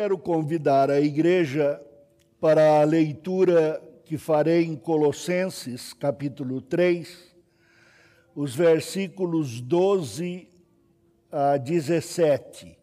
Quero 0.00 0.16
convidar 0.16 0.92
a 0.92 1.00
igreja 1.00 1.84
para 2.40 2.80
a 2.80 2.84
leitura 2.84 3.82
que 4.04 4.16
farei 4.16 4.62
em 4.62 4.76
Colossenses, 4.76 5.92
capítulo 5.92 6.60
3, 6.60 7.34
os 8.32 8.54
versículos 8.54 9.60
12 9.60 10.48
a 11.32 11.56
17. 11.56 12.78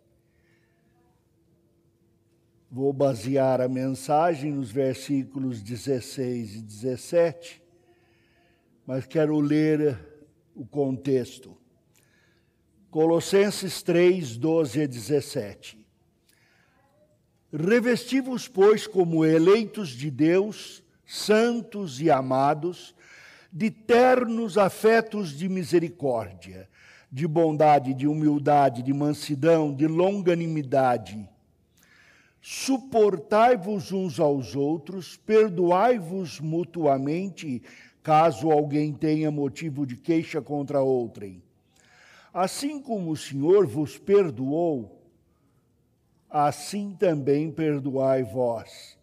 Vou 2.70 2.92
basear 2.92 3.62
a 3.62 3.70
mensagem 3.70 4.52
nos 4.52 4.70
versículos 4.70 5.62
16 5.62 6.56
e 6.56 6.62
17, 6.64 7.64
mas 8.86 9.06
quero 9.06 9.40
ler 9.40 9.98
o 10.54 10.66
contexto. 10.66 11.58
Colossenses 12.92 13.82
3, 13.82 14.36
12 14.36 14.82
a 14.82 14.86
17. 14.86 15.85
Revesti-vos, 17.58 18.50
pois, 18.50 18.86
como 18.86 19.24
eleitos 19.24 19.88
de 19.88 20.12
Deus, 20.12 20.84
santos 21.06 22.02
e 22.02 22.12
amados, 22.12 22.94
de 23.50 23.72
ternos 23.72 24.58
afetos 24.58 25.38
de 25.38 25.48
misericórdia, 25.48 26.68
de 27.10 27.26
bondade, 27.26 27.94
de 27.94 28.08
humildade, 28.08 28.84
de 28.84 28.94
mansidão, 28.94 29.74
de 29.74 29.88
longanimidade. 29.88 31.30
Suportai-vos 32.42 33.94
uns 33.94 34.20
aos 34.20 34.54
outros, 34.54 35.16
perdoai-vos 35.16 36.42
mutuamente, 36.42 37.64
caso 38.04 38.52
alguém 38.52 38.92
tenha 38.92 39.32
motivo 39.32 39.86
de 39.86 39.96
queixa 39.96 40.42
contra 40.42 40.82
outrem. 40.82 41.42
Assim 42.34 42.82
como 42.82 43.12
o 43.12 43.16
Senhor 43.16 43.66
vos 43.66 43.98
perdoou, 43.98 45.05
assim 46.44 46.94
também 46.94 47.50
perdoai 47.50 48.22
vós. 48.22 48.98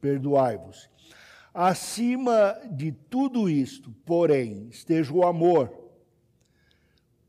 Perdoai-vos. 0.00 0.90
Acima 1.54 2.58
de 2.68 2.90
tudo 2.90 3.48
isto, 3.48 3.92
porém, 4.04 4.66
esteja 4.68 5.12
o 5.12 5.24
amor, 5.24 5.72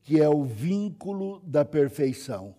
que 0.01 0.19
é 0.19 0.27
o 0.27 0.43
vínculo 0.43 1.39
da 1.45 1.63
perfeição. 1.63 2.55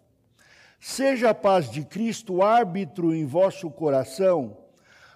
Seja 0.79 1.31
a 1.31 1.35
paz 1.35 1.69
de 1.69 1.85
Cristo 1.85 2.43
árbitro 2.43 3.13
em 3.13 3.27
vosso 3.27 3.69
coração, 3.73 4.57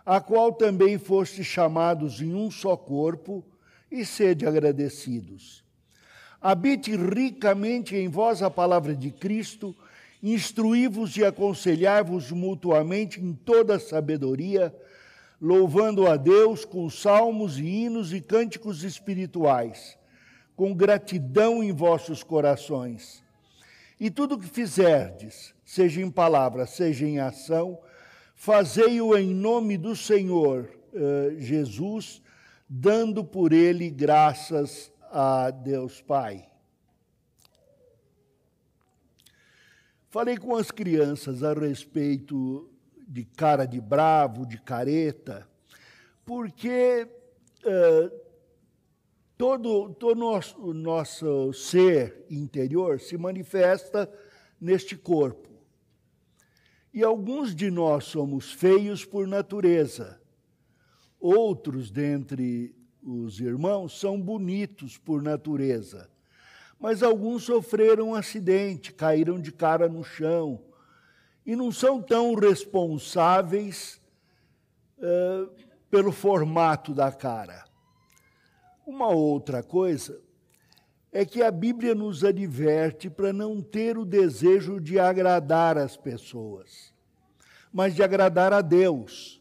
a 0.05 0.21
qual 0.21 0.53
também 0.53 0.99
foste 0.99 1.45
chamados 1.45 2.21
em 2.21 2.35
um 2.35 2.51
só 2.51 2.77
corpo, 2.77 3.45
e 3.89 4.05
sede 4.05 4.47
agradecidos. 4.47 5.63
Habite 6.41 6.97
ricamente 6.97 7.95
em 7.95 8.09
vós 8.09 8.43
a 8.43 8.51
palavra 8.51 8.97
de 8.97 9.13
Cristo, 9.13 9.77
instruí-vos 10.23 11.17
e 11.17 11.25
aconselhai-vos 11.25 12.31
mutuamente 12.31 13.21
em 13.21 13.33
toda 13.33 13.79
sabedoria, 13.79 14.75
louvando 15.41 16.07
a 16.07 16.17
Deus 16.17 16.65
com 16.65 16.89
salmos 16.89 17.59
e 17.59 17.65
hinos 17.65 18.13
e 18.13 18.21
cânticos 18.21 18.85
espirituais, 18.85 19.99
com 20.55 20.73
gratidão 20.73 21.63
em 21.63 21.73
vossos 21.73 22.23
corações. 22.23 23.25
E 23.99 24.11
tudo 24.11 24.37
o 24.37 24.39
que 24.39 24.47
fizerdes, 24.47 25.53
seja 25.65 26.01
em 26.01 26.11
palavra, 26.11 26.67
seja 26.67 27.05
em 27.05 27.19
ação, 27.19 27.79
fazei-o 28.37 29.17
em 29.17 29.35
nome 29.35 29.77
do 29.77 29.97
Senhor 29.97 30.69
uh, 30.93 31.41
Jesus, 31.41 32.23
dando 32.69 33.25
por 33.25 33.53
ele 33.53 33.91
graças 33.91 34.93
a 35.11 35.51
Deus 35.51 36.01
Pai. 36.01 36.52
Falei 40.13 40.37
com 40.37 40.55
as 40.55 40.71
crianças 40.71 41.43
a 41.43 41.55
respeito 41.55 42.71
de 43.09 43.25
cara 43.25 43.65
de 43.65 43.81
bravo, 43.81 44.45
de 44.45 44.61
careta, 44.61 45.49
porque 46.23 47.09
uh, 47.65 48.21
todo, 49.39 49.95
todo 49.95 50.15
nosso, 50.15 50.61
o 50.61 50.75
nosso 50.75 51.55
ser 51.55 52.27
interior 52.29 53.01
se 53.01 53.17
manifesta 53.17 54.07
neste 54.61 54.99
corpo. 54.99 55.49
E 56.93 57.03
alguns 57.03 57.55
de 57.55 57.71
nós 57.71 58.05
somos 58.05 58.53
feios 58.53 59.07
por 59.07 59.27
natureza, 59.27 60.21
outros 61.19 61.91
dentre 61.91 62.77
os 63.03 63.41
irmãos 63.41 63.99
são 63.99 64.21
bonitos 64.21 64.99
por 64.99 65.23
natureza 65.23 66.12
mas 66.83 67.01
alguns 67.01 67.45
sofreram 67.45 68.09
um 68.09 68.15
acidente, 68.17 68.93
caíram 68.93 69.41
de 69.41 69.53
cara 69.53 69.89
no 69.89 70.03
chão 70.03 70.61
e 71.47 71.55
não 71.55 71.71
são 71.71 72.03
tão 72.03 72.35
responsáveis 72.35 74.01
uh, 74.99 75.49
pelo 75.89 76.11
formato 76.11 76.93
da 76.93 77.13
cara. 77.13 77.65
Uma 78.85 79.07
outra 79.07 79.63
coisa 79.63 80.21
é 81.13 81.25
que 81.25 81.41
a 81.41 81.53
Bíblia 81.53 81.95
nos 81.95 82.25
adverte 82.25 83.09
para 83.09 83.33
não 83.33 83.63
ter 83.63 83.97
o 83.97 84.05
desejo 84.05 84.81
de 84.81 84.99
agradar 84.99 85.79
as 85.79 85.97
pessoas, 85.97 86.93
mas 87.73 87.95
de 87.95 88.03
agradar 88.03 88.53
a 88.53 88.61
Deus. 88.61 89.41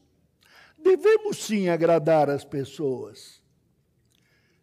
Devemos 0.78 1.38
sim 1.38 1.70
agradar 1.70 2.30
as 2.30 2.46
pessoas 2.46 3.41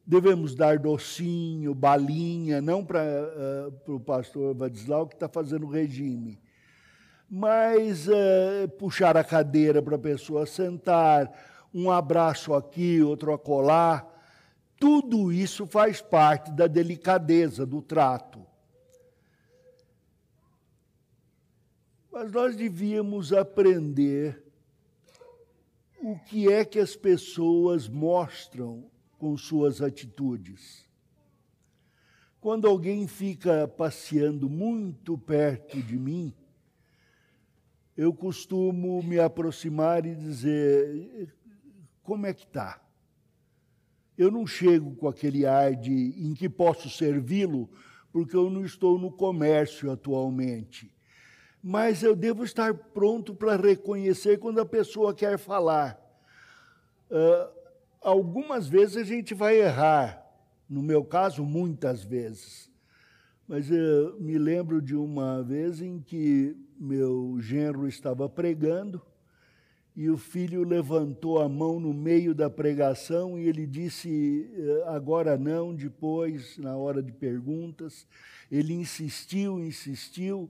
devemos 0.08 0.54
dar 0.54 0.78
docinho, 0.78 1.74
balinha, 1.74 2.62
não 2.62 2.82
para 2.82 3.02
uh, 3.02 3.74
eh, 3.86 3.92
o 3.92 4.00
pastor 4.00 4.54
Vadislau, 4.54 5.06
que 5.06 5.14
está 5.14 5.28
fazendo 5.28 5.66
regime, 5.66 6.40
mas 7.28 8.08
uh, 8.08 8.66
puxar 8.78 9.18
a 9.18 9.22
cadeira 9.22 9.82
para 9.82 9.96
a 9.96 9.98
pessoa 9.98 10.46
sentar, 10.46 11.30
um 11.74 11.90
abraço 11.90 12.54
aqui, 12.54 13.02
outro 13.02 13.34
acolá, 13.34 14.10
tudo 14.80 15.30
isso 15.30 15.66
faz 15.66 16.00
parte 16.00 16.50
da 16.52 16.66
delicadeza 16.66 17.66
do 17.66 17.82
trato. 17.82 18.40
Mas 22.10 22.32
nós 22.32 22.56
devíamos 22.56 23.30
aprender 23.30 24.42
o 26.02 26.18
que 26.20 26.50
é 26.50 26.64
que 26.64 26.78
as 26.78 26.96
pessoas 26.96 27.86
mostram 27.86 28.90
com 29.18 29.36
suas 29.36 29.82
atitudes. 29.82 30.86
Quando 32.40 32.68
alguém 32.68 33.06
fica 33.08 33.66
passeando 33.66 34.48
muito 34.48 35.18
perto 35.18 35.82
de 35.82 35.98
mim, 35.98 36.32
eu 37.96 38.14
costumo 38.14 39.02
me 39.02 39.18
aproximar 39.18 40.06
e 40.06 40.14
dizer: 40.14 41.34
como 42.02 42.26
é 42.26 42.32
que 42.32 42.44
está? 42.44 42.80
Eu 44.16 44.30
não 44.30 44.46
chego 44.46 44.94
com 44.94 45.08
aquele 45.08 45.44
ar 45.44 45.74
de 45.74 46.14
em 46.16 46.32
que 46.32 46.48
posso 46.48 46.88
servi-lo, 46.88 47.68
porque 48.12 48.36
eu 48.36 48.48
não 48.48 48.64
estou 48.64 48.98
no 48.98 49.10
comércio 49.10 49.90
atualmente. 49.90 50.94
Mas 51.60 52.04
eu 52.04 52.14
devo 52.14 52.44
estar 52.44 52.72
pronto 52.72 53.34
para 53.34 53.56
reconhecer 53.56 54.38
quando 54.38 54.60
a 54.60 54.66
pessoa 54.66 55.12
quer 55.12 55.36
falar. 55.38 56.00
Uh, 57.10 57.57
algumas 58.00 58.68
vezes 58.68 58.96
a 58.96 59.04
gente 59.04 59.34
vai 59.34 59.60
errar, 59.60 60.24
no 60.68 60.82
meu 60.82 61.04
caso, 61.04 61.44
muitas 61.44 62.02
vezes. 62.02 62.70
Mas 63.46 63.70
eu 63.70 64.20
me 64.20 64.36
lembro 64.36 64.82
de 64.82 64.94
uma 64.94 65.42
vez 65.42 65.80
em 65.80 66.00
que 66.00 66.56
meu 66.78 67.36
genro 67.40 67.88
estava 67.88 68.28
pregando 68.28 69.00
e 69.96 70.08
o 70.08 70.16
filho 70.16 70.62
levantou 70.62 71.40
a 71.40 71.48
mão 71.48 71.80
no 71.80 71.92
meio 71.92 72.32
da 72.32 72.48
pregação 72.48 73.36
e 73.36 73.48
ele 73.48 73.66
disse: 73.66 74.48
eh, 74.54 74.84
agora 74.86 75.36
não, 75.36 75.74
depois, 75.74 76.56
na 76.56 76.76
hora 76.76 77.02
de 77.02 77.10
perguntas. 77.10 78.06
Ele 78.48 78.74
insistiu, 78.74 79.58
insistiu. 79.58 80.48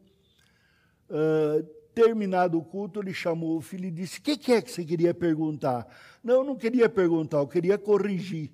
Uh, 1.09 1.67
terminado 1.99 2.56
o 2.56 2.65
culto, 2.65 3.00
ele 3.00 3.12
chamou 3.12 3.56
o 3.56 3.61
filho 3.61 3.87
e 3.87 3.91
disse: 3.91 4.21
O 4.21 4.23
que, 4.23 4.37
que 4.37 4.53
é 4.53 4.62
que 4.62 4.71
você 4.71 4.85
queria 4.85 5.12
perguntar? 5.12 5.85
Não, 6.23 6.37
eu 6.37 6.45
não 6.45 6.55
queria 6.55 6.89
perguntar, 6.89 7.39
eu 7.39 7.49
queria 7.49 7.77
corrigir. 7.77 8.53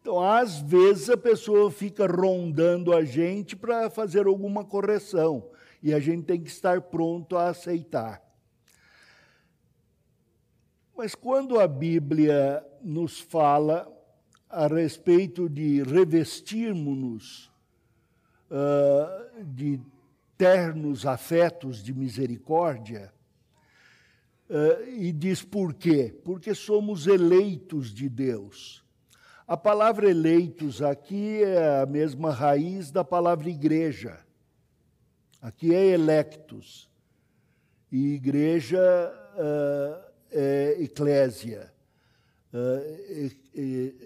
Então, 0.00 0.20
às 0.20 0.60
vezes, 0.60 1.08
a 1.08 1.16
pessoa 1.16 1.70
fica 1.70 2.06
rondando 2.06 2.94
a 2.94 3.02
gente 3.02 3.56
para 3.56 3.88
fazer 3.88 4.26
alguma 4.26 4.62
correção, 4.62 5.50
e 5.82 5.94
a 5.94 5.98
gente 5.98 6.24
tem 6.24 6.40
que 6.40 6.50
estar 6.50 6.82
pronto 6.82 7.34
a 7.34 7.48
aceitar. 7.48 8.22
Mas 10.94 11.14
quando 11.14 11.58
a 11.58 11.66
Bíblia 11.66 12.62
nos 12.82 13.20
fala 13.20 13.90
a 14.50 14.66
respeito 14.66 15.48
de 15.48 15.82
revestirmos-nos 15.82 17.50
uh, 18.50 19.44
de 19.44 19.80
ternos 20.38 21.04
afetos 21.04 21.82
de 21.82 21.92
misericórdia. 21.92 23.12
Uh, 24.48 24.88
e 24.96 25.12
diz 25.12 25.42
por 25.42 25.74
quê? 25.74 26.14
Porque 26.24 26.54
somos 26.54 27.06
eleitos 27.06 27.92
de 27.92 28.08
Deus. 28.08 28.82
A 29.46 29.56
palavra 29.56 30.08
eleitos 30.08 30.80
aqui 30.80 31.42
é 31.42 31.80
a 31.82 31.86
mesma 31.86 32.32
raiz 32.32 32.90
da 32.90 33.04
palavra 33.04 33.50
igreja. 33.50 34.18
Aqui 35.42 35.74
é 35.74 35.86
electos. 35.88 36.88
e 37.90 38.14
igreja 38.14 38.78
uh, 39.34 40.12
é 40.30 40.76
eclésia. 40.80 41.72
Uh, 42.52 43.32
e, 43.54 43.98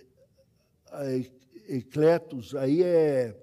e, 1.09 1.33
ecletos 1.69 2.55
aí 2.55 2.83
é, 2.83 3.37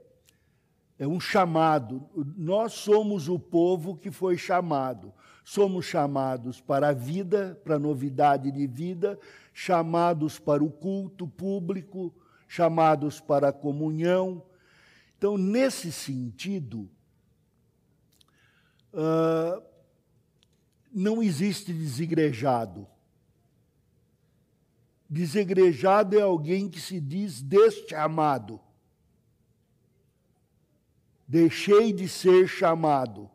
é 1.00 1.08
um 1.08 1.20
chamado. 1.20 2.08
Nós 2.36 2.74
somos 2.74 3.30
o 3.30 3.40
povo 3.40 3.96
que 3.96 4.12
foi 4.12 4.38
chamado. 4.38 5.14
Somos 5.46 5.86
chamados 5.86 6.60
para 6.60 6.90
a 6.90 6.94
vida, 6.94 7.60
para 7.64 7.76
a 7.76 7.80
novidade 7.80 8.52
de 8.52 8.68
vida, 8.68 9.18
chamados 9.54 10.38
para 10.38 10.62
o 10.62 10.70
culto 10.70 11.26
público, 11.26 12.14
chamados 12.48 13.22
para 13.22 13.48
a 13.48 13.54
comunhão. 13.54 14.44
Então, 15.18 15.38
nesse 15.38 15.90
sentido, 15.90 16.90
uh, 18.94 19.64
não 20.94 21.24
existe 21.24 21.72
desigrejado. 21.72 22.86
Desegrejado 25.10 26.20
é 26.20 26.22
alguém 26.22 26.70
que 26.70 26.80
se 26.80 27.00
diz 27.00 27.42
deste 27.42 27.96
amado. 27.96 28.60
Deixei 31.30 31.94
de 31.94 32.10
ser 32.10 32.48
chamado. 32.48 33.30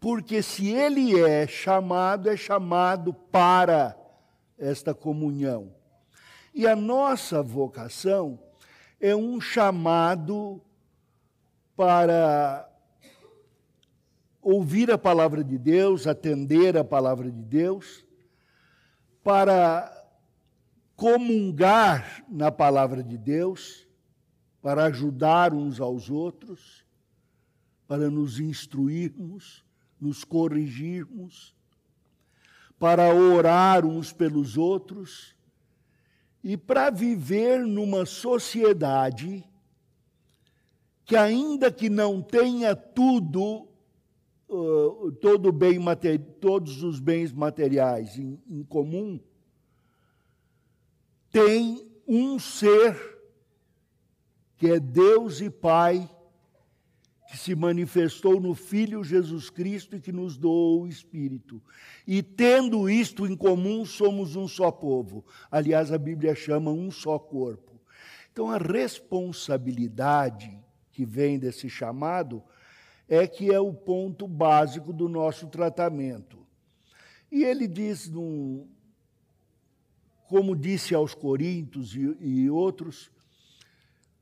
Porque 0.00 0.42
se 0.42 0.72
ele 0.72 1.16
é 1.16 1.46
chamado, 1.46 2.28
é 2.28 2.36
chamado 2.36 3.14
para 3.14 3.96
esta 4.58 4.92
comunhão. 4.92 5.72
E 6.52 6.66
a 6.66 6.74
nossa 6.74 7.44
vocação 7.44 8.40
é 9.00 9.14
um 9.14 9.40
chamado 9.40 10.60
para 11.76 12.68
ouvir 14.42 14.90
a 14.90 14.98
palavra 14.98 15.44
de 15.44 15.56
Deus, 15.56 16.08
atender 16.08 16.76
a 16.76 16.82
palavra 16.82 17.30
de 17.30 17.42
Deus, 17.42 18.04
para 19.22 19.92
comungar 20.96 22.24
na 22.28 22.50
palavra 22.50 23.00
de 23.00 23.16
Deus, 23.16 23.86
para 24.60 24.86
ajudar 24.86 25.54
uns 25.54 25.80
aos 25.80 26.10
outros, 26.10 26.85
para 27.86 28.10
nos 28.10 28.38
instruirmos, 28.40 29.64
nos 30.00 30.24
corrigirmos, 30.24 31.54
para 32.78 33.14
orar 33.14 33.86
uns 33.86 34.12
pelos 34.12 34.56
outros 34.56 35.34
e 36.42 36.56
para 36.56 36.90
viver 36.90 37.66
numa 37.66 38.04
sociedade 38.04 39.44
que, 41.04 41.16
ainda 41.16 41.70
que 41.72 41.88
não 41.88 42.20
tenha 42.20 42.74
tudo 42.76 43.68
uh, 44.48 45.12
todo 45.20 45.52
bem 45.52 45.78
todos 46.40 46.82
os 46.82 47.00
bens 47.00 47.32
materiais 47.32 48.18
em, 48.18 48.40
em 48.48 48.62
comum, 48.62 49.20
tem 51.30 51.86
um 52.06 52.38
ser 52.38 53.16
que 54.56 54.70
é 54.70 54.80
Deus 54.80 55.40
e 55.40 55.50
Pai, 55.50 56.08
que 57.28 57.36
se 57.36 57.54
manifestou 57.54 58.40
no 58.40 58.54
Filho 58.54 59.02
Jesus 59.02 59.50
Cristo 59.50 59.96
e 59.96 60.00
que 60.00 60.12
nos 60.12 60.36
doou 60.36 60.82
o 60.82 60.88
Espírito. 60.88 61.60
E 62.06 62.22
tendo 62.22 62.88
isto 62.88 63.26
em 63.26 63.36
comum, 63.36 63.84
somos 63.84 64.36
um 64.36 64.46
só 64.46 64.70
povo. 64.70 65.24
Aliás, 65.50 65.92
a 65.92 65.98
Bíblia 65.98 66.34
chama 66.34 66.70
um 66.70 66.90
só 66.90 67.18
corpo. 67.18 67.80
Então, 68.32 68.50
a 68.50 68.58
responsabilidade 68.58 70.56
que 70.92 71.04
vem 71.04 71.38
desse 71.38 71.68
chamado 71.68 72.42
é 73.08 73.26
que 73.26 73.52
é 73.52 73.58
o 73.58 73.72
ponto 73.72 74.28
básico 74.28 74.92
do 74.92 75.08
nosso 75.08 75.46
tratamento. 75.48 76.38
E 77.30 77.44
ele 77.44 77.66
diz, 77.66 78.08
num, 78.08 78.68
como 80.28 80.54
disse 80.54 80.94
aos 80.94 81.14
Coríntios 81.14 81.94
e, 81.94 82.16
e 82.20 82.50
outros, 82.50 83.10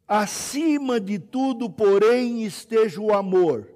acima 0.07 1.01
de 1.01 1.19
tudo, 1.19 1.69
porém, 1.71 2.45
esteja 2.45 3.01
o 3.01 3.13
amor, 3.13 3.69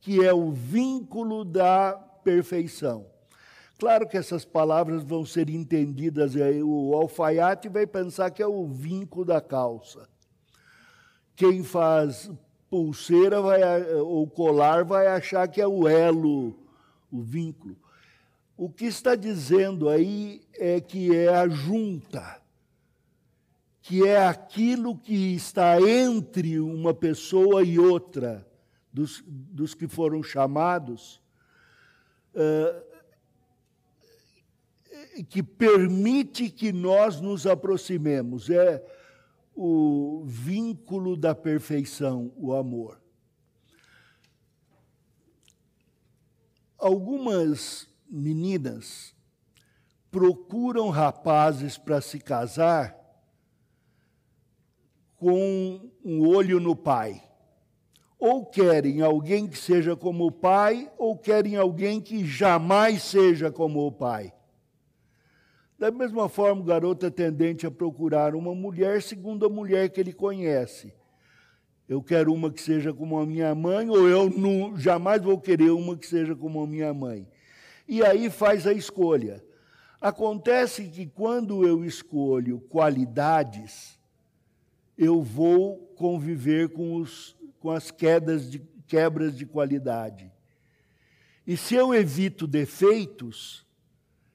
que 0.00 0.24
é 0.24 0.32
o 0.32 0.50
vínculo 0.50 1.44
da 1.44 1.92
perfeição. 2.24 3.06
Claro 3.78 4.06
que 4.06 4.16
essas 4.16 4.44
palavras 4.44 5.02
vão 5.02 5.24
ser 5.24 5.48
entendidas, 5.48 6.34
o 6.62 6.94
alfaiate 6.94 7.68
vai 7.68 7.86
pensar 7.86 8.30
que 8.30 8.42
é 8.42 8.46
o 8.46 8.66
vinco 8.66 9.24
da 9.24 9.40
calça. 9.40 10.06
Quem 11.34 11.64
faz 11.64 12.30
pulseira 12.68 13.40
vai, 13.40 13.60
ou 13.94 14.28
colar 14.28 14.84
vai 14.84 15.06
achar 15.06 15.48
que 15.48 15.60
é 15.60 15.66
o 15.66 15.88
elo, 15.88 16.54
o 17.10 17.22
vínculo. 17.22 17.74
O 18.54 18.68
que 18.68 18.84
está 18.84 19.14
dizendo 19.14 19.88
aí 19.88 20.42
é 20.52 20.78
que 20.78 21.16
é 21.16 21.28
a 21.34 21.48
junta, 21.48 22.40
que 23.90 24.06
é 24.06 24.24
aquilo 24.24 24.96
que 24.96 25.34
está 25.34 25.80
entre 25.80 26.60
uma 26.60 26.94
pessoa 26.94 27.64
e 27.64 27.76
outra, 27.76 28.46
dos, 28.92 29.20
dos 29.26 29.74
que 29.74 29.88
foram 29.88 30.22
chamados, 30.22 31.20
uh, 32.32 32.84
que 35.24 35.42
permite 35.42 36.50
que 36.50 36.72
nós 36.72 37.20
nos 37.20 37.48
aproximemos. 37.48 38.48
É 38.48 38.80
o 39.56 40.22
vínculo 40.24 41.16
da 41.16 41.34
perfeição, 41.34 42.32
o 42.36 42.54
amor. 42.54 43.02
Algumas 46.78 47.88
meninas 48.08 49.16
procuram 50.12 50.90
rapazes 50.90 51.76
para 51.76 52.00
se 52.00 52.20
casar 52.20 52.99
com 55.20 55.92
um 56.02 56.26
olho 56.26 56.58
no 56.58 56.74
pai. 56.74 57.22
Ou 58.18 58.46
querem 58.46 59.02
alguém 59.02 59.46
que 59.46 59.56
seja 59.56 59.94
como 59.94 60.26
o 60.26 60.32
pai, 60.32 60.90
ou 60.96 61.16
querem 61.16 61.56
alguém 61.56 62.00
que 62.00 62.24
jamais 62.24 63.02
seja 63.02 63.52
como 63.52 63.86
o 63.86 63.92
pai. 63.92 64.32
Da 65.78 65.90
mesma 65.90 66.26
forma, 66.26 66.62
o 66.62 66.64
garoto 66.64 67.04
é 67.04 67.10
tendente 67.10 67.66
a 67.66 67.70
procurar 67.70 68.34
uma 68.34 68.54
mulher 68.54 69.02
segundo 69.02 69.44
a 69.44 69.50
mulher 69.50 69.90
que 69.90 70.00
ele 70.00 70.12
conhece. 70.12 70.92
Eu 71.86 72.02
quero 72.02 72.32
uma 72.32 72.50
que 72.50 72.62
seja 72.62 72.92
como 72.92 73.18
a 73.18 73.26
minha 73.26 73.54
mãe, 73.54 73.90
ou 73.90 74.08
eu 74.08 74.30
não, 74.30 74.76
jamais 74.78 75.22
vou 75.22 75.38
querer 75.38 75.70
uma 75.70 75.96
que 75.96 76.06
seja 76.06 76.34
como 76.34 76.62
a 76.62 76.66
minha 76.66 76.94
mãe. 76.94 77.28
E 77.86 78.02
aí 78.02 78.30
faz 78.30 78.66
a 78.66 78.72
escolha. 78.72 79.44
Acontece 80.00 80.84
que 80.84 81.06
quando 81.06 81.66
eu 81.66 81.84
escolho 81.84 82.60
qualidades, 82.70 83.99
eu 85.00 85.22
vou 85.22 85.78
conviver 85.96 86.68
com, 86.68 86.96
os, 86.96 87.34
com 87.58 87.70
as 87.70 87.90
quedas 87.90 88.50
de, 88.50 88.58
quebras 88.86 89.34
de 89.34 89.46
qualidade. 89.46 90.30
E 91.46 91.56
se 91.56 91.74
eu 91.74 91.94
evito 91.94 92.46
defeitos, 92.46 93.66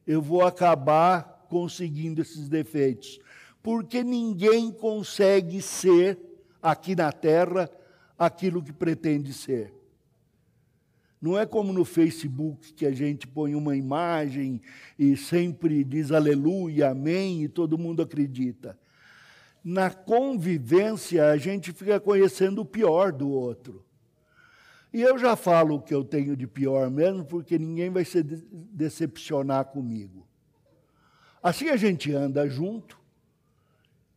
eu 0.08 0.24
vou 0.24 0.42
acabar 0.42 1.46
conseguindo 1.48 2.20
esses 2.20 2.50
defeitos. 2.50 3.20
Porque 3.62 4.04
ninguém 4.04 4.72
consegue 4.72 5.62
ser, 5.62 6.18
aqui 6.60 6.96
na 6.96 7.12
terra, 7.12 7.70
aquilo 8.18 8.64
que 8.64 8.74
pretende 8.74 9.34
ser. 9.34 9.72
Não 11.22 11.38
é 11.38 11.46
como 11.46 11.72
no 11.72 11.86
Facebook 11.86 12.74
que 12.74 12.88
a 12.88 12.92
gente 12.92 13.28
põe 13.28 13.54
uma 13.54 13.76
imagem 13.78 14.60
e 14.98 15.16
sempre 15.16 15.84
diz 15.84 16.12
aleluia, 16.12 16.90
amém 16.90 17.44
e 17.44 17.48
todo 17.48 17.78
mundo 17.78 18.02
acredita. 18.02 18.76
Na 19.68 19.90
convivência, 19.90 21.28
a 21.32 21.38
gente 21.38 21.74
fica 21.74 22.00
conhecendo 22.00 22.62
o 22.62 22.66
pior 22.66 23.12
do 23.12 23.28
outro. 23.28 23.84
E 24.94 25.02
eu 25.02 25.18
já 25.18 25.36
falo 25.36 25.78
o 25.78 25.82
que 25.82 25.92
eu 25.92 26.04
tenho 26.04 26.38
de 26.38 26.46
pior 26.46 26.88
mesmo, 26.92 27.26
porque 27.26 27.58
ninguém 27.58 27.90
vai 27.90 28.06
se 28.06 28.22
decepcionar 28.22 29.66
comigo. 29.66 30.28
Assim 31.42 31.70
a 31.70 31.78
gente 31.78 32.14
anda 32.14 32.48
junto. 32.48 33.00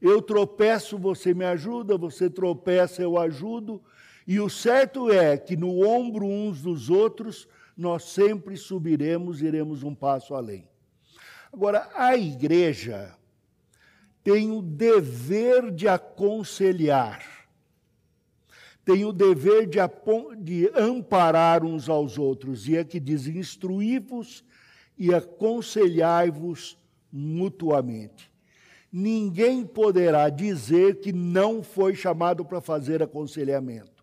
Eu 0.03 0.21
tropeço, 0.21 0.99
você 0.99 1.33
me 1.33 1.47
ajuda, 1.47 1.97
você 1.97 2.29
tropeça, 2.29 3.01
eu 3.01 3.19
ajudo. 3.19 3.83
E 4.27 4.39
o 4.39 4.51
certo 4.51 5.11
é 5.11 5.39
que 5.39 5.57
no 5.57 5.81
ombro 5.81 6.27
uns 6.27 6.61
dos 6.61 6.91
outros, 6.91 7.49
nós 7.75 8.05
sempre 8.05 8.55
subiremos, 8.55 9.41
iremos 9.41 9.83
um 9.83 9.95
passo 9.95 10.35
além. 10.35 10.69
Agora, 11.51 11.89
a 11.95 12.15
igreja 12.19 13.18
tem 14.23 14.51
o 14.51 14.61
dever 14.61 15.71
de 15.71 15.89
aconselhar, 15.89 17.49
tem 18.85 19.05
o 19.05 19.13
dever 19.13 19.67
de, 19.67 19.79
de 20.39 20.71
amparar 20.75 21.65
uns 21.65 21.89
aos 21.89 22.19
outros, 22.19 22.69
e 22.69 22.77
é 22.77 22.85
que 22.85 22.99
diz: 22.99 23.27
instruí-vos 23.27 24.45
e 24.97 25.15
aconselhai-vos 25.15 26.79
mutuamente. 27.13 28.31
Ninguém 28.91 29.65
poderá 29.65 30.31
dizer 30.31 31.01
que 31.01 31.13
não 31.13 31.63
foi 31.63 31.95
chamado 31.95 32.45
para 32.45 32.61
fazer 32.61 33.03
aconselhamento. 33.03 33.99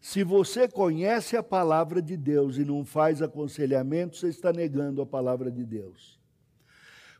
Se 0.00 0.24
você 0.24 0.66
conhece 0.66 1.36
a 1.36 1.42
palavra 1.42 2.00
de 2.00 2.16
Deus 2.16 2.56
e 2.56 2.64
não 2.64 2.84
faz 2.84 3.20
aconselhamento, 3.20 4.16
você 4.16 4.28
está 4.28 4.52
negando 4.52 5.02
a 5.02 5.06
palavra 5.06 5.50
de 5.50 5.64
Deus. 5.64 6.18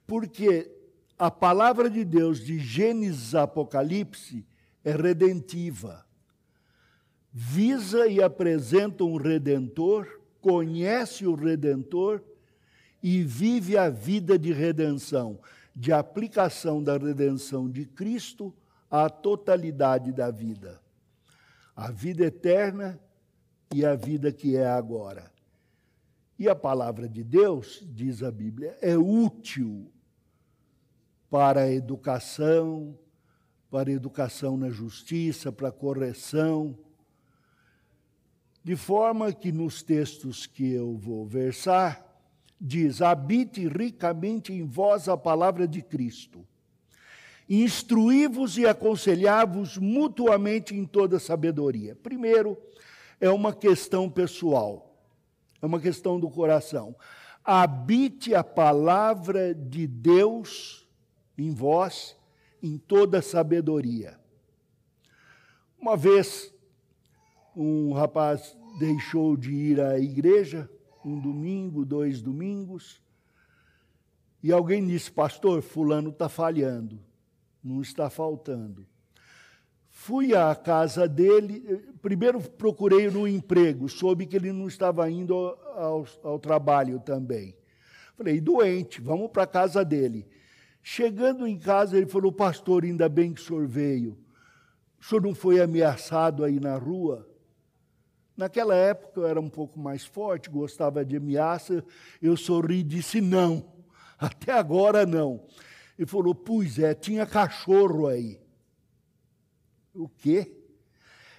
Porque 0.06 0.70
a 1.20 1.30
palavra 1.30 1.90
de 1.90 2.04
Deus 2.04 2.40
de 2.40 2.58
Gênesis 2.58 3.34
a 3.34 3.42
Apocalipse 3.42 4.46
é 4.82 4.92
redentiva. 4.92 6.06
Visa 7.32 8.08
e 8.08 8.22
apresenta 8.22 9.04
um 9.04 9.16
redentor, 9.16 10.20
conhece 10.40 11.26
o 11.26 11.34
redentor 11.34 12.22
e 13.02 13.22
vive 13.22 13.76
a 13.76 13.90
vida 13.90 14.38
de 14.38 14.52
redenção, 14.52 15.38
de 15.76 15.92
aplicação 15.92 16.82
da 16.82 16.96
redenção 16.96 17.68
de 17.68 17.84
Cristo 17.84 18.52
à 18.90 19.08
totalidade 19.08 20.12
da 20.12 20.30
vida 20.30 20.80
a 21.80 21.90
vida 21.90 22.26
eterna 22.26 23.00
e 23.74 23.86
a 23.86 23.94
vida 23.94 24.30
que 24.30 24.54
é 24.54 24.66
agora. 24.66 25.32
E 26.38 26.46
a 26.46 26.54
palavra 26.54 27.08
de 27.08 27.24
Deus, 27.24 27.82
diz 27.90 28.22
a 28.22 28.30
Bíblia, 28.30 28.76
é 28.82 28.98
útil 28.98 29.90
para 31.30 31.62
a 31.62 31.72
educação, 31.72 32.98
para 33.70 33.88
a 33.88 33.92
educação 33.92 34.56
na 34.56 34.68
justiça, 34.68 35.50
para 35.50 35.68
a 35.68 35.72
correção, 35.72 36.76
de 38.62 38.76
forma 38.76 39.32
que 39.32 39.50
nos 39.50 39.82
textos 39.82 40.46
que 40.46 40.72
eu 40.72 40.98
vou 40.98 41.24
versar, 41.24 42.04
diz: 42.60 43.00
habite 43.00 43.66
ricamente 43.66 44.52
em 44.52 44.66
vós 44.66 45.08
a 45.08 45.16
palavra 45.16 45.66
de 45.66 45.80
Cristo 45.80 46.44
instruí-vos 47.50 48.56
e 48.56 48.64
aconselhar-vos 48.64 49.76
mutuamente 49.76 50.72
em 50.72 50.84
toda 50.84 51.18
sabedoria. 51.18 51.96
Primeiro, 51.96 52.56
é 53.20 53.28
uma 53.28 53.52
questão 53.52 54.08
pessoal, 54.08 54.96
é 55.60 55.66
uma 55.66 55.80
questão 55.80 56.20
do 56.20 56.30
coração. 56.30 56.94
Habite 57.44 58.36
a 58.36 58.44
palavra 58.44 59.52
de 59.52 59.84
Deus 59.88 60.79
em 61.36 61.52
vós, 61.52 62.16
em 62.62 62.78
toda 62.78 63.22
sabedoria. 63.22 64.18
Uma 65.78 65.96
vez, 65.96 66.52
um 67.56 67.92
rapaz 67.92 68.56
deixou 68.78 69.36
de 69.36 69.52
ir 69.52 69.80
à 69.80 69.98
igreja, 69.98 70.70
um 71.04 71.18
domingo, 71.18 71.84
dois 71.84 72.20
domingos, 72.20 73.02
e 74.42 74.52
alguém 74.52 74.86
disse: 74.86 75.10
Pastor, 75.10 75.62
Fulano 75.62 76.10
está 76.10 76.28
falhando 76.28 77.00
não 77.62 77.80
está 77.80 78.08
faltando. 78.08 78.86
Fui 79.88 80.34
à 80.34 80.54
casa 80.54 81.06
dele, 81.06 81.84
primeiro 82.00 82.40
procurei 82.40 83.10
no 83.10 83.28
emprego, 83.28 83.88
soube 83.88 84.26
que 84.26 84.36
ele 84.36 84.52
não 84.52 84.66
estava 84.66 85.10
indo 85.10 85.34
ao, 85.34 86.06
ao 86.22 86.38
trabalho 86.38 87.00
também. 87.00 87.54
Falei, 88.16 88.40
doente, 88.40 89.00
vamos 89.00 89.30
para 89.30 89.42
a 89.42 89.48
casa 89.48 89.84
dele. 89.84 90.26
Chegando 90.82 91.46
em 91.46 91.58
casa, 91.58 91.96
ele 91.96 92.06
falou, 92.06 92.32
pastor, 92.32 92.84
ainda 92.84 93.08
bem 93.08 93.32
que 93.32 93.40
o 93.40 93.44
senhor 93.44 93.66
veio. 93.66 94.18
O 95.00 95.04
senhor 95.04 95.22
não 95.22 95.34
foi 95.34 95.60
ameaçado 95.60 96.44
aí 96.44 96.58
na 96.58 96.76
rua? 96.76 97.28
Naquela 98.36 98.74
época 98.74 99.20
eu 99.20 99.26
era 99.26 99.40
um 99.40 99.50
pouco 99.50 99.78
mais 99.78 100.04
forte, 100.04 100.48
gostava 100.48 101.04
de 101.04 101.16
ameaça. 101.16 101.84
Eu 102.22 102.36
sorri 102.36 102.78
e 102.78 102.82
disse: 102.82 103.20
não, 103.20 103.70
até 104.18 104.52
agora 104.52 105.04
não. 105.04 105.44
Ele 105.98 106.06
falou: 106.06 106.34
Pois 106.34 106.78
é, 106.78 106.94
tinha 106.94 107.26
cachorro 107.26 108.06
aí. 108.06 108.40
O 109.94 110.08
quê? 110.08 110.56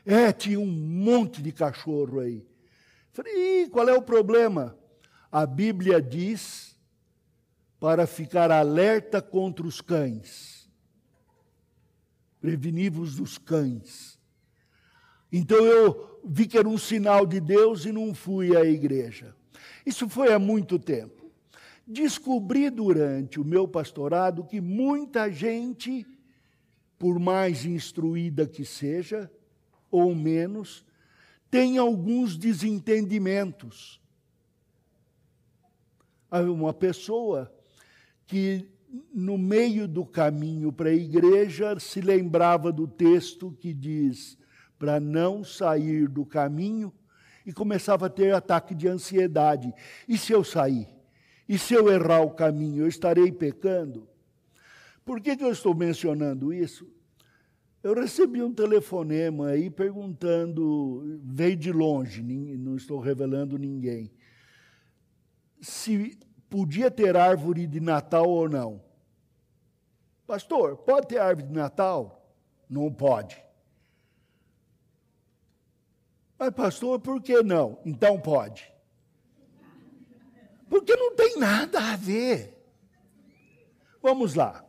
É, 0.05 0.31
tinha 0.31 0.59
um 0.59 0.67
monte 0.67 1.41
de 1.41 1.51
cachorro 1.51 2.19
aí. 2.19 2.45
Falei: 3.11 3.67
qual 3.69 3.89
é 3.89 3.93
o 3.93 4.01
problema? 4.01 4.77
A 5.31 5.45
Bíblia 5.45 6.01
diz 6.01 6.70
para 7.81 8.07
ficar 8.07 8.49
alerta 8.49 9.21
contra 9.21 9.67
os 9.67 9.81
cães. 9.81 10.69
Preveni-vos 12.39 13.17
dos 13.17 13.37
cães. 13.37 14.17
Então 15.29 15.57
eu 15.65 16.21
vi 16.23 16.47
que 16.47 16.57
era 16.57 16.69
um 16.69 16.77
sinal 16.77 17.25
de 17.25 17.41
Deus 17.41 17.83
e 17.83 17.91
não 17.91 18.13
fui 18.13 18.55
à 18.55 18.63
igreja. 18.63 19.35
Isso 19.85 20.07
foi 20.07 20.31
há 20.31 20.39
muito 20.39 20.79
tempo 20.79 21.21
descobri 21.91 22.69
durante 22.69 23.39
o 23.39 23.45
meu 23.45 23.67
pastorado 23.67 24.45
que 24.45 24.61
muita 24.61 25.29
gente, 25.29 26.05
por 26.97 27.19
mais 27.19 27.65
instruída 27.65 28.47
que 28.47 28.63
seja, 28.63 29.29
ou 29.89 30.15
menos, 30.15 30.85
tem 31.49 31.77
alguns 31.77 32.37
desentendimentos. 32.37 33.99
Uma 36.31 36.73
pessoa 36.73 37.53
que, 38.31 38.65
no 39.13 39.37
meio 39.37 39.89
do 39.89 40.05
caminho 40.05 40.71
para 40.71 40.89
a 40.89 40.93
igreja, 40.93 41.77
se 41.77 41.99
lembrava 41.99 42.71
do 42.71 42.87
texto 42.87 43.51
que 43.59 43.73
diz 43.73 44.37
para 44.79 45.01
não 45.01 45.43
sair 45.43 46.07
do 46.07 46.25
caminho 46.25 46.93
e 47.45 47.51
começava 47.51 48.05
a 48.05 48.09
ter 48.09 48.33
ataque 48.33 48.73
de 48.73 48.87
ansiedade. 48.87 49.73
E 50.07 50.17
se 50.17 50.31
eu 50.31 50.45
sair? 50.45 50.87
E 51.47 51.57
se 51.57 51.73
eu 51.73 51.91
errar 51.91 52.21
o 52.21 52.31
caminho, 52.31 52.83
eu 52.83 52.87
estarei 52.87 53.33
pecando? 53.33 54.07
Por 55.03 55.19
que, 55.19 55.35
que 55.35 55.43
eu 55.43 55.51
estou 55.51 55.75
mencionando 55.75 56.53
isso? 56.53 56.89
Eu 57.83 57.93
recebi 57.93 58.41
um 58.41 58.53
telefonema 58.53 59.47
aí 59.47 59.69
perguntando, 59.69 61.19
veio 61.21 61.57
de 61.57 61.71
longe, 61.73 62.23
não 62.23 62.77
estou 62.77 63.01
revelando 63.01 63.57
ninguém, 63.57 64.09
se 65.59 66.17
podia 66.51 66.91
ter 66.91 67.15
árvore 67.15 67.65
de 67.65 67.79
Natal 67.79 68.29
ou 68.29 68.49
não. 68.49 68.83
Pastor, 70.27 70.75
pode 70.75 71.07
ter 71.07 71.17
árvore 71.17 71.47
de 71.47 71.53
Natal? 71.53 72.29
Não 72.69 72.91
pode. 72.91 73.41
Mas, 76.37 76.49
pastor, 76.51 76.99
por 76.99 77.21
que 77.21 77.41
não? 77.41 77.79
Então 77.85 78.19
pode. 78.19 78.69
Porque 80.69 80.93
não 80.95 81.15
tem 81.15 81.39
nada 81.39 81.93
a 81.93 81.95
ver. 81.95 82.61
Vamos 84.01 84.35
lá. 84.35 84.65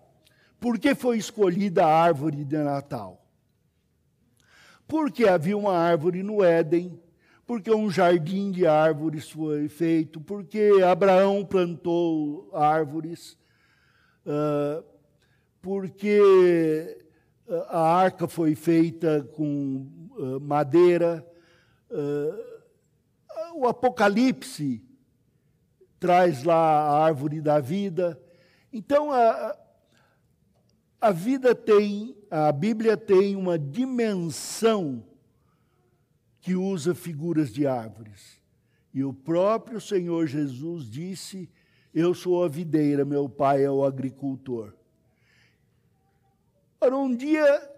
Por 0.60 0.78
que 0.78 0.94
foi 0.94 1.18
escolhida 1.18 1.84
a 1.84 2.02
árvore 2.02 2.44
de 2.44 2.58
Natal? 2.58 3.26
Porque 4.86 5.26
havia 5.26 5.58
uma 5.58 5.76
árvore 5.76 6.22
no 6.22 6.44
Éden, 6.44 7.02
porque 7.52 7.70
um 7.70 7.90
jardim 7.90 8.50
de 8.50 8.66
árvores 8.66 9.28
foi 9.28 9.68
feito, 9.68 10.18
porque 10.18 10.80
Abraão 10.90 11.44
plantou 11.44 12.48
árvores, 12.54 13.36
uh, 14.24 14.82
porque 15.60 16.98
a 17.68 17.78
arca 17.78 18.26
foi 18.26 18.54
feita 18.54 19.28
com 19.34 19.86
uh, 20.16 20.40
madeira. 20.40 21.22
Uh, 21.90 22.42
o 23.54 23.68
Apocalipse 23.68 24.82
traz 26.00 26.44
lá 26.44 26.56
a 26.56 27.04
árvore 27.04 27.38
da 27.42 27.60
vida. 27.60 28.18
Então, 28.72 29.12
a, 29.12 29.54
a 30.98 31.10
vida 31.10 31.54
tem, 31.54 32.16
a 32.30 32.50
Bíblia 32.50 32.96
tem 32.96 33.36
uma 33.36 33.58
dimensão 33.58 35.04
que 36.42 36.56
usa 36.56 36.94
figuras 36.94 37.50
de 37.52 37.66
árvores. 37.66 38.42
E 38.92 39.02
o 39.02 39.14
próprio 39.14 39.80
Senhor 39.80 40.26
Jesus 40.26 40.90
disse: 40.90 41.48
Eu 41.94 42.12
sou 42.12 42.44
a 42.44 42.48
videira, 42.48 43.04
meu 43.04 43.28
pai 43.28 43.64
é 43.64 43.70
o 43.70 43.84
agricultor. 43.84 44.74
Ora, 46.80 46.96
um 46.96 47.14
dia 47.14 47.70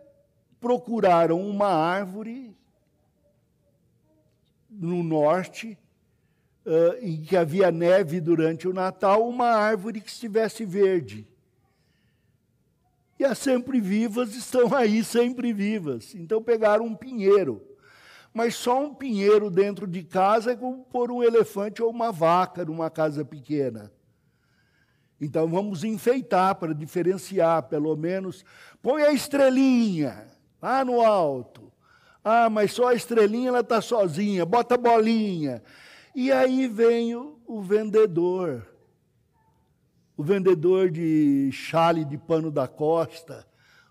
procuraram 0.58 1.46
uma 1.46 1.68
árvore 1.68 2.56
no 4.70 5.02
norte 5.02 5.78
uh, 6.64 6.96
em 7.02 7.20
que 7.20 7.36
havia 7.36 7.70
neve 7.70 8.18
durante 8.18 8.66
o 8.66 8.72
Natal, 8.72 9.28
uma 9.28 9.50
árvore 9.50 10.00
que 10.00 10.08
estivesse 10.08 10.64
verde. 10.64 11.28
E 13.18 13.24
as 13.24 13.38
sempre 13.38 13.78
vivas 13.78 14.34
estão 14.34 14.74
aí, 14.74 15.04
sempre 15.04 15.52
vivas. 15.52 16.14
Então 16.14 16.42
pegaram 16.42 16.86
um 16.86 16.96
pinheiro. 16.96 17.73
Mas 18.34 18.56
só 18.56 18.82
um 18.84 18.92
pinheiro 18.92 19.48
dentro 19.48 19.86
de 19.86 20.02
casa 20.02 20.52
é 20.52 20.56
como 20.56 20.84
pôr 20.86 21.12
um 21.12 21.22
elefante 21.22 21.80
ou 21.80 21.88
uma 21.88 22.10
vaca 22.10 22.64
numa 22.64 22.90
casa 22.90 23.24
pequena. 23.24 23.92
Então 25.20 25.46
vamos 25.46 25.84
enfeitar 25.84 26.56
para 26.56 26.74
diferenciar, 26.74 27.62
pelo 27.68 27.96
menos. 27.96 28.44
Põe 28.82 29.04
a 29.04 29.12
estrelinha 29.12 30.26
lá 30.60 30.84
no 30.84 31.00
alto. 31.00 31.72
Ah, 32.24 32.50
mas 32.50 32.72
só 32.72 32.88
a 32.88 32.94
estrelinha 32.94 33.50
ela 33.50 33.60
está 33.60 33.80
sozinha. 33.80 34.44
Bota 34.44 34.74
a 34.74 34.78
bolinha. 34.78 35.62
E 36.12 36.32
aí 36.32 36.66
vem 36.66 37.14
o, 37.14 37.38
o 37.46 37.60
vendedor, 37.60 38.66
o 40.16 40.22
vendedor 40.22 40.90
de 40.90 41.50
chale 41.52 42.04
de 42.04 42.18
pano 42.18 42.50
da 42.50 42.66
costa, 42.66 43.46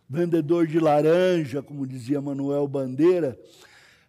vendedor 0.09 0.67
de 0.67 0.79
laranja, 0.79 1.62
como 1.62 1.88
dizia 1.88 2.21
Manuel 2.21 2.67
Bandeira, 2.67 3.38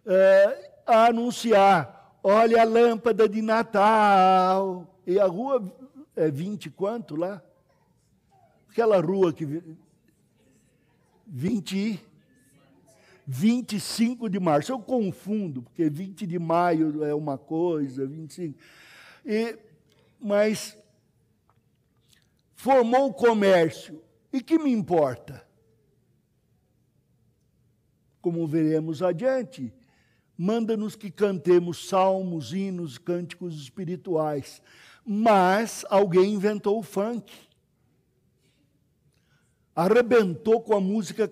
é, 0.05 0.71
a 0.85 1.07
anunciar: 1.07 2.17
olha 2.23 2.61
a 2.61 2.65
lâmpada 2.65 3.27
de 3.27 3.41
Natal. 3.41 4.91
E 5.05 5.19
a 5.19 5.25
rua 5.25 5.63
é 6.15 6.29
20 6.29 6.69
quanto 6.71 7.15
lá? 7.15 7.41
Aquela 8.69 8.99
rua 8.99 9.33
que. 9.33 9.45
20. 11.27 11.99
25 13.27 14.29
de 14.29 14.39
março. 14.39 14.71
Eu 14.71 14.79
confundo, 14.79 15.63
porque 15.63 15.89
20 15.89 16.27
de 16.27 16.37
maio 16.37 17.03
é 17.03 17.13
uma 17.13 17.37
coisa, 17.37 18.05
25. 18.05 18.57
E, 19.25 19.57
mas 20.19 20.77
formou 22.53 23.09
o 23.09 23.13
comércio. 23.13 24.01
E 24.31 24.41
que 24.41 24.59
me 24.59 24.71
importa? 24.71 25.45
Como 28.21 28.45
veremos 28.45 29.01
adiante, 29.01 29.73
manda-nos 30.37 30.95
que 30.95 31.09
cantemos 31.09 31.87
salmos, 31.87 32.53
hinos, 32.53 32.97
cânticos 32.97 33.55
espirituais. 33.55 34.61
Mas 35.05 35.85
alguém 35.89 36.33
inventou 36.33 36.79
o 36.79 36.83
funk. 36.83 37.31
Arrebentou 39.75 40.61
com 40.61 40.75
a 40.75 40.81
música 40.81 41.29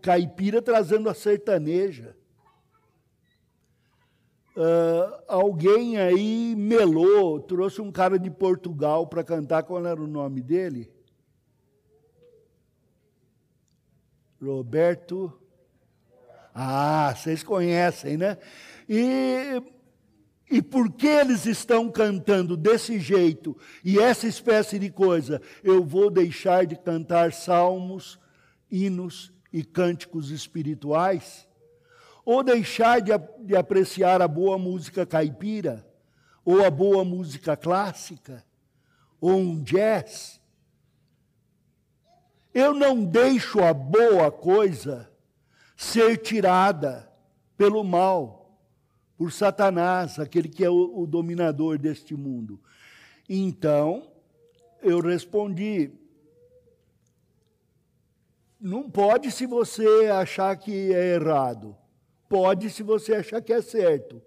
caipira, 0.00 0.62
trazendo 0.62 1.08
a 1.08 1.14
sertaneja. 1.14 2.16
Uh, 4.56 5.22
alguém 5.28 5.96
aí 5.96 6.54
melou, 6.56 7.40
trouxe 7.40 7.80
um 7.80 7.90
cara 7.90 8.18
de 8.18 8.30
Portugal 8.30 9.06
para 9.06 9.24
cantar, 9.24 9.62
qual 9.62 9.86
era 9.86 10.00
o 10.00 10.06
nome 10.06 10.42
dele? 10.42 10.90
Roberto. 14.42 15.32
Ah, 16.54 17.14
vocês 17.16 17.42
conhecem, 17.42 18.16
né? 18.16 18.36
E, 18.88 19.62
e 20.50 20.60
por 20.60 20.90
que 20.92 21.06
eles 21.06 21.46
estão 21.46 21.90
cantando 21.90 22.56
desse 22.56 22.98
jeito 22.98 23.56
e 23.84 23.98
essa 23.98 24.26
espécie 24.26 24.78
de 24.78 24.90
coisa? 24.90 25.40
Eu 25.62 25.84
vou 25.84 26.10
deixar 26.10 26.66
de 26.66 26.76
cantar 26.76 27.32
salmos, 27.32 28.18
hinos 28.70 29.32
e 29.52 29.62
cânticos 29.64 30.30
espirituais? 30.30 31.48
Ou 32.24 32.42
deixar 32.42 33.00
de, 33.00 33.12
de 33.40 33.56
apreciar 33.56 34.20
a 34.20 34.28
boa 34.28 34.58
música 34.58 35.06
caipira? 35.06 35.86
Ou 36.44 36.64
a 36.64 36.70
boa 36.70 37.04
música 37.04 37.56
clássica? 37.56 38.44
Ou 39.20 39.36
um 39.36 39.62
jazz? 39.62 40.40
Eu 42.52 42.74
não 42.74 43.04
deixo 43.04 43.60
a 43.60 43.72
boa 43.72 44.30
coisa 44.32 45.09
ser 45.80 46.18
tirada 46.18 47.10
pelo 47.56 47.82
mal, 47.82 48.54
por 49.16 49.32
Satanás, 49.32 50.18
aquele 50.18 50.46
que 50.46 50.62
é 50.62 50.68
o, 50.68 51.00
o 51.00 51.06
dominador 51.06 51.78
deste 51.78 52.14
mundo. 52.14 52.60
Então, 53.26 54.12
eu 54.82 55.00
respondi: 55.00 55.90
não 58.60 58.90
pode 58.90 59.30
se 59.30 59.46
você 59.46 60.10
achar 60.12 60.54
que 60.54 60.92
é 60.92 61.14
errado, 61.14 61.74
pode 62.28 62.68
se 62.68 62.82
você 62.82 63.14
achar 63.14 63.40
que 63.40 63.52
é 63.52 63.62
certo, 63.62 64.20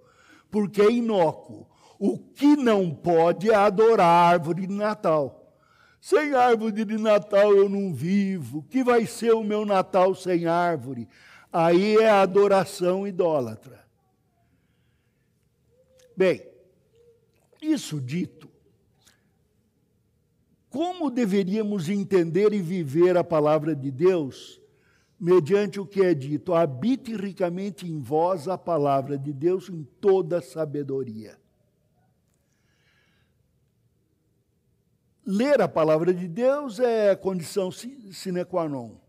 porque 0.49 0.81
é 0.81 0.89
inócuo. 0.89 1.67
O 1.99 2.17
que 2.17 2.55
não 2.55 2.89
pode 2.89 3.51
é 3.51 3.55
adorar 3.55 4.07
a 4.07 4.29
árvore 4.29 4.65
de 4.65 4.73
Natal. 4.73 5.53
Sem 6.01 6.33
árvore 6.33 6.83
de 6.83 6.97
Natal 6.97 7.55
eu 7.55 7.69
não 7.69 7.93
vivo. 7.93 8.63
Que 8.63 8.83
vai 8.83 9.05
ser 9.05 9.33
o 9.33 9.43
meu 9.43 9.65
Natal 9.65 10.13
sem 10.13 10.45
árvore? 10.45 11.07
Aí 11.53 11.97
é 11.97 12.09
adoração 12.09 13.07
idólatra. 13.07 13.85
Bem, 16.17 16.43
isso 17.61 18.01
dito, 18.01 18.49
como 20.67 21.11
deveríamos 21.11 21.89
entender 21.89 22.51
e 22.53 22.59
viver 22.59 23.15
a 23.15 23.23
palavra 23.23 23.75
de 23.75 23.91
Deus, 23.91 24.59
mediante 25.19 25.79
o 25.79 25.85
que 25.85 26.01
é 26.01 26.15
dito? 26.15 26.55
Habite 26.55 27.15
ricamente 27.15 27.85
em 27.85 28.01
vós 28.01 28.47
a 28.47 28.57
palavra 28.57 29.15
de 29.15 29.31
Deus 29.31 29.69
em 29.69 29.83
toda 30.01 30.41
sabedoria. 30.41 31.37
Ler 35.23 35.61
a 35.61 35.67
palavra 35.67 36.11
de 36.11 36.27
Deus 36.27 36.79
é 36.79 37.11
a 37.11 37.15
condição 37.15 37.71
sine 37.71 38.43
qua 38.43 38.67
non. 38.67 39.02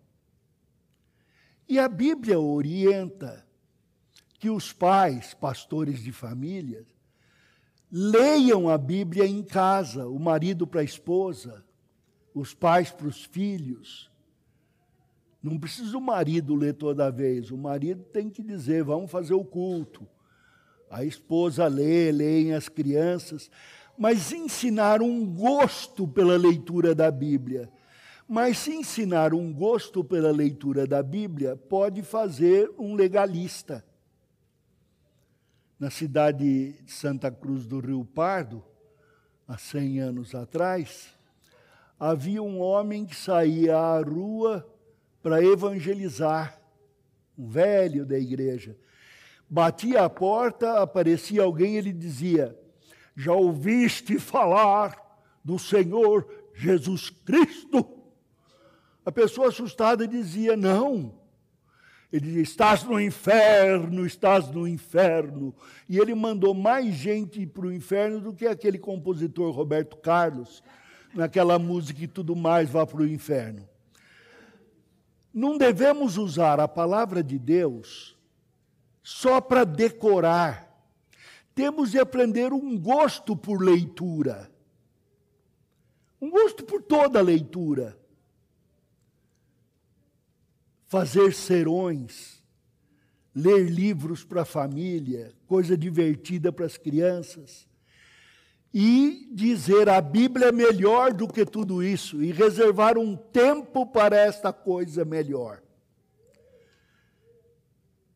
E 1.68 1.78
a 1.78 1.88
Bíblia 1.88 2.38
orienta 2.38 3.44
que 4.38 4.50
os 4.50 4.72
pais, 4.72 5.32
pastores 5.32 6.02
de 6.02 6.12
famílias, 6.12 6.86
leiam 7.90 8.68
a 8.68 8.76
Bíblia 8.76 9.26
em 9.26 9.42
casa, 9.42 10.06
o 10.06 10.18
marido 10.18 10.66
para 10.66 10.82
a 10.82 10.84
esposa, 10.84 11.64
os 12.34 12.52
pais 12.52 12.90
para 12.90 13.06
os 13.06 13.24
filhos. 13.24 14.10
Não 15.42 15.58
precisa 15.58 15.96
o 15.96 16.00
marido 16.00 16.54
ler 16.54 16.74
toda 16.74 17.10
vez, 17.10 17.50
o 17.50 17.56
marido 17.56 18.02
tem 18.04 18.28
que 18.28 18.42
dizer: 18.42 18.82
vamos 18.82 19.10
fazer 19.10 19.34
o 19.34 19.44
culto. 19.44 20.06
A 20.90 21.04
esposa 21.04 21.66
lê, 21.66 22.12
leem 22.12 22.52
as 22.52 22.68
crianças, 22.68 23.50
mas 23.96 24.32
ensinar 24.32 25.00
um 25.00 25.24
gosto 25.24 26.06
pela 26.06 26.36
leitura 26.36 26.94
da 26.94 27.10
Bíblia 27.10 27.70
mas 28.34 28.58
se 28.58 28.74
ensinar 28.74 29.32
um 29.32 29.52
gosto 29.52 30.02
pela 30.02 30.32
leitura 30.32 30.88
da 30.88 31.04
Bíblia, 31.04 31.54
pode 31.54 32.02
fazer 32.02 32.68
um 32.76 32.96
legalista. 32.96 33.84
Na 35.78 35.88
cidade 35.88 36.72
de 36.72 36.90
Santa 36.92 37.30
Cruz 37.30 37.64
do 37.64 37.78
Rio 37.78 38.04
Pardo, 38.04 38.60
há 39.46 39.56
100 39.56 40.00
anos 40.00 40.34
atrás, 40.34 41.10
havia 41.96 42.42
um 42.42 42.60
homem 42.60 43.06
que 43.06 43.14
saía 43.14 43.76
à 43.76 44.00
rua 44.00 44.68
para 45.22 45.40
evangelizar, 45.40 46.60
um 47.38 47.46
velho 47.46 48.04
da 48.04 48.18
igreja. 48.18 48.76
Batia 49.48 50.02
a 50.02 50.10
porta, 50.10 50.80
aparecia 50.82 51.44
alguém, 51.44 51.76
ele 51.76 51.92
dizia: 51.92 52.58
Já 53.14 53.32
ouviste 53.32 54.18
falar 54.18 55.22
do 55.44 55.56
Senhor 55.56 56.28
Jesus 56.52 57.10
Cristo? 57.10 57.93
A 59.04 59.12
pessoa 59.12 59.48
assustada 59.48 60.08
dizia: 60.08 60.56
Não. 60.56 61.14
Ele 62.10 62.26
dizia: 62.26 62.42
Estás 62.42 62.82
no 62.84 63.00
inferno, 63.00 64.06
estás 64.06 64.48
no 64.50 64.66
inferno. 64.66 65.54
E 65.88 65.98
ele 65.98 66.14
mandou 66.14 66.54
mais 66.54 66.94
gente 66.94 67.46
para 67.46 67.66
o 67.66 67.72
inferno 67.72 68.20
do 68.20 68.32
que 68.32 68.46
aquele 68.46 68.78
compositor 68.78 69.52
Roberto 69.52 69.96
Carlos, 69.98 70.62
naquela 71.14 71.58
música 71.58 72.02
e 72.02 72.08
tudo 72.08 72.34
mais 72.34 72.70
vá 72.70 72.86
para 72.86 73.02
o 73.02 73.06
inferno. 73.06 73.68
Não 75.32 75.58
devemos 75.58 76.16
usar 76.16 76.60
a 76.60 76.68
palavra 76.68 77.22
de 77.22 77.38
Deus 77.38 78.16
só 79.02 79.40
para 79.40 79.64
decorar. 79.64 80.72
Temos 81.54 81.90
de 81.90 81.98
aprender 81.98 82.52
um 82.52 82.78
gosto 82.78 83.36
por 83.36 83.60
leitura. 83.60 84.50
Um 86.20 86.30
gosto 86.30 86.64
por 86.64 86.82
toda 86.82 87.20
leitura 87.20 87.98
fazer 90.94 91.34
serões, 91.34 92.40
ler 93.34 93.68
livros 93.68 94.22
para 94.22 94.42
a 94.42 94.44
família, 94.44 95.32
coisa 95.44 95.76
divertida 95.76 96.52
para 96.52 96.66
as 96.66 96.76
crianças, 96.76 97.66
e 98.72 99.28
dizer 99.32 99.88
a 99.88 100.00
Bíblia 100.00 100.50
é 100.50 100.52
melhor 100.52 101.12
do 101.12 101.26
que 101.26 101.44
tudo 101.44 101.82
isso, 101.82 102.22
e 102.22 102.30
reservar 102.30 102.96
um 102.96 103.16
tempo 103.16 103.84
para 103.84 104.16
esta 104.16 104.52
coisa 104.52 105.04
melhor. 105.04 105.60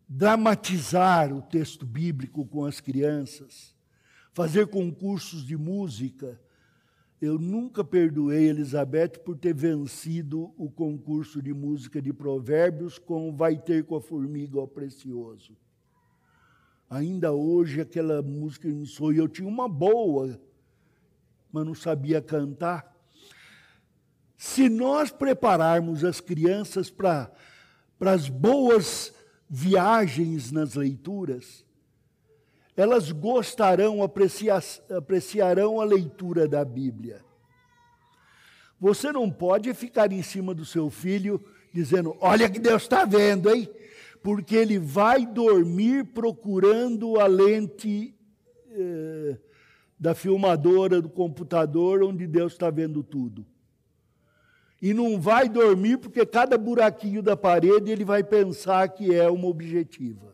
Dramatizar 0.08 1.34
o 1.34 1.42
texto 1.42 1.84
bíblico 1.84 2.46
com 2.46 2.64
as 2.64 2.78
crianças, 2.78 3.74
fazer 4.32 4.68
concursos 4.68 5.44
de 5.44 5.56
música, 5.56 6.40
eu 7.20 7.38
nunca 7.38 7.83
perdoei 7.83 8.48
Elizabeth 8.48 9.18
por 9.24 9.37
ter 9.37 9.52
vencido 9.52 10.52
o 10.57 10.70
concurso 10.70 11.42
de 11.42 11.52
música 11.52 12.00
de 12.00 12.12
provérbios 12.12 12.98
com 12.98 13.35
Vai 13.35 13.57
ter 13.59 13.85
com 13.85 13.96
a 13.96 14.00
formiga, 14.00 14.61
ó 14.61 14.66
precioso. 14.66 15.57
Ainda 16.88 17.33
hoje 17.33 17.81
aquela 17.81 18.22
música 18.22 18.68
me 18.68 18.87
soa, 18.87 19.12
eu 19.12 19.28
tinha 19.28 19.48
uma 19.48 19.68
boa, 19.68 20.40
mas 21.52 21.66
não 21.66 21.74
sabia 21.74 22.22
cantar. 22.22 22.96
Se 24.37 24.68
nós 24.68 25.11
prepararmos 25.11 26.04
as 26.04 26.20
crianças 26.20 26.88
para 26.88 27.33
as 28.00 28.28
boas 28.28 29.12
viagens 29.50 30.52
nas 30.52 30.74
leituras, 30.74 31.64
elas 32.80 33.10
gostarão, 33.12 33.98
apreciarão 34.02 35.80
a 35.80 35.84
leitura 35.84 36.46
da 36.46 36.64
Bíblia. 36.64 37.24
Você 38.80 39.10
não 39.10 39.30
pode 39.30 39.72
ficar 39.74 40.12
em 40.12 40.22
cima 40.22 40.54
do 40.54 40.64
seu 40.64 40.88
filho 40.88 41.44
dizendo: 41.72 42.16
Olha 42.20 42.48
que 42.48 42.58
Deus 42.58 42.82
está 42.82 43.04
vendo, 43.04 43.50
hein? 43.50 43.68
porque 44.22 44.56
ele 44.56 44.78
vai 44.78 45.24
dormir 45.24 46.04
procurando 46.04 47.18
a 47.20 47.26
lente 47.26 48.14
eh, 48.70 49.36
da 49.98 50.14
filmadora 50.14 51.00
do 51.00 51.08
computador 51.08 52.02
onde 52.02 52.26
Deus 52.26 52.52
está 52.52 52.70
vendo 52.70 53.02
tudo. 53.02 53.46
E 54.80 54.94
não 54.94 55.20
vai 55.20 55.48
dormir 55.48 55.98
porque 55.98 56.24
cada 56.24 56.56
buraquinho 56.56 57.22
da 57.22 57.36
parede 57.36 57.90
ele 57.90 58.04
vai 58.04 58.22
pensar 58.22 58.88
que 58.88 59.14
é 59.14 59.28
uma 59.28 59.48
objetiva. 59.48 60.27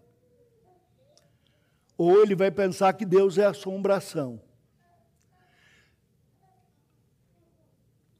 Ou 1.96 2.22
ele 2.22 2.34
vai 2.34 2.50
pensar 2.50 2.92
que 2.94 3.04
Deus 3.04 3.38
é 3.38 3.44
assombração. 3.44 4.40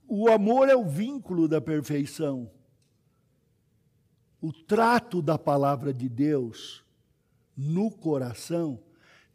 O 0.06 0.30
amor 0.30 0.68
é 0.68 0.76
o 0.76 0.84
vínculo 0.84 1.48
da 1.48 1.60
perfeição. 1.60 2.50
O 4.40 4.52
trato 4.52 5.20
da 5.20 5.38
palavra 5.38 5.92
de 5.92 6.08
Deus 6.08 6.84
no 7.56 7.90
coração 7.90 8.78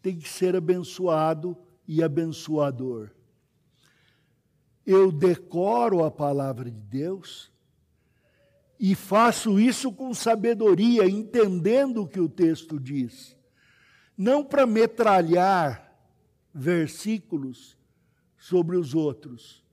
tem 0.01 0.17
que 0.17 0.29
ser 0.29 0.55
abençoado 0.55 1.57
e 1.87 2.03
abençoador. 2.03 3.09
Eu 4.85 5.11
decoro 5.11 6.03
a 6.03 6.11
palavra 6.11 6.71
de 6.71 6.81
Deus 6.81 7.51
e 8.79 8.95
faço 8.95 9.59
isso 9.59 9.91
com 9.91 10.13
sabedoria, 10.13 11.09
entendendo 11.09 12.03
o 12.03 12.07
que 12.07 12.19
o 12.19 12.29
texto 12.29 12.79
diz. 12.79 13.35
Não 14.19 14.43
para 14.43 14.65
metralhar 14.65 15.97
versículos 16.53 17.77
sobre 18.37 18.75
os 18.75 18.93
outros, 18.93 19.63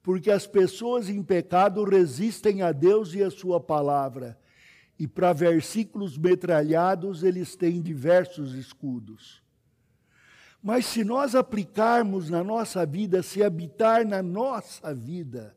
porque 0.00 0.30
as 0.30 0.46
pessoas 0.46 1.08
em 1.08 1.20
pecado 1.24 1.82
resistem 1.82 2.62
a 2.62 2.70
Deus 2.70 3.14
e 3.14 3.20
a 3.20 3.32
Sua 3.32 3.58
palavra. 3.58 4.38
E 4.96 5.08
para 5.08 5.32
versículos 5.32 6.16
metralhados, 6.16 7.24
eles 7.24 7.56
têm 7.56 7.82
diversos 7.82 8.54
escudos. 8.54 9.42
Mas 10.62 10.86
se 10.86 11.02
nós 11.02 11.34
aplicarmos 11.34 12.30
na 12.30 12.44
nossa 12.44 12.86
vida, 12.86 13.24
se 13.24 13.42
habitar 13.42 14.06
na 14.06 14.22
nossa 14.22 14.94
vida 14.94 15.56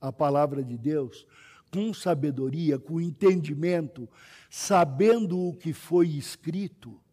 a 0.00 0.10
palavra 0.10 0.64
de 0.64 0.78
Deus, 0.78 1.26
com 1.70 1.92
sabedoria, 1.92 2.78
com 2.78 2.98
entendimento, 2.98 4.08
sabendo 4.48 5.38
o 5.38 5.54
que 5.54 5.74
foi 5.74 6.08
escrito, 6.08 7.03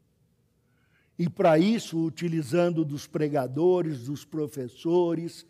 e 1.22 1.30
para 1.30 1.60
isso 1.60 2.04
utilizando 2.04 2.84
dos 2.84 3.06
pregadores, 3.06 4.06
dos 4.06 4.26
professores 4.26 5.46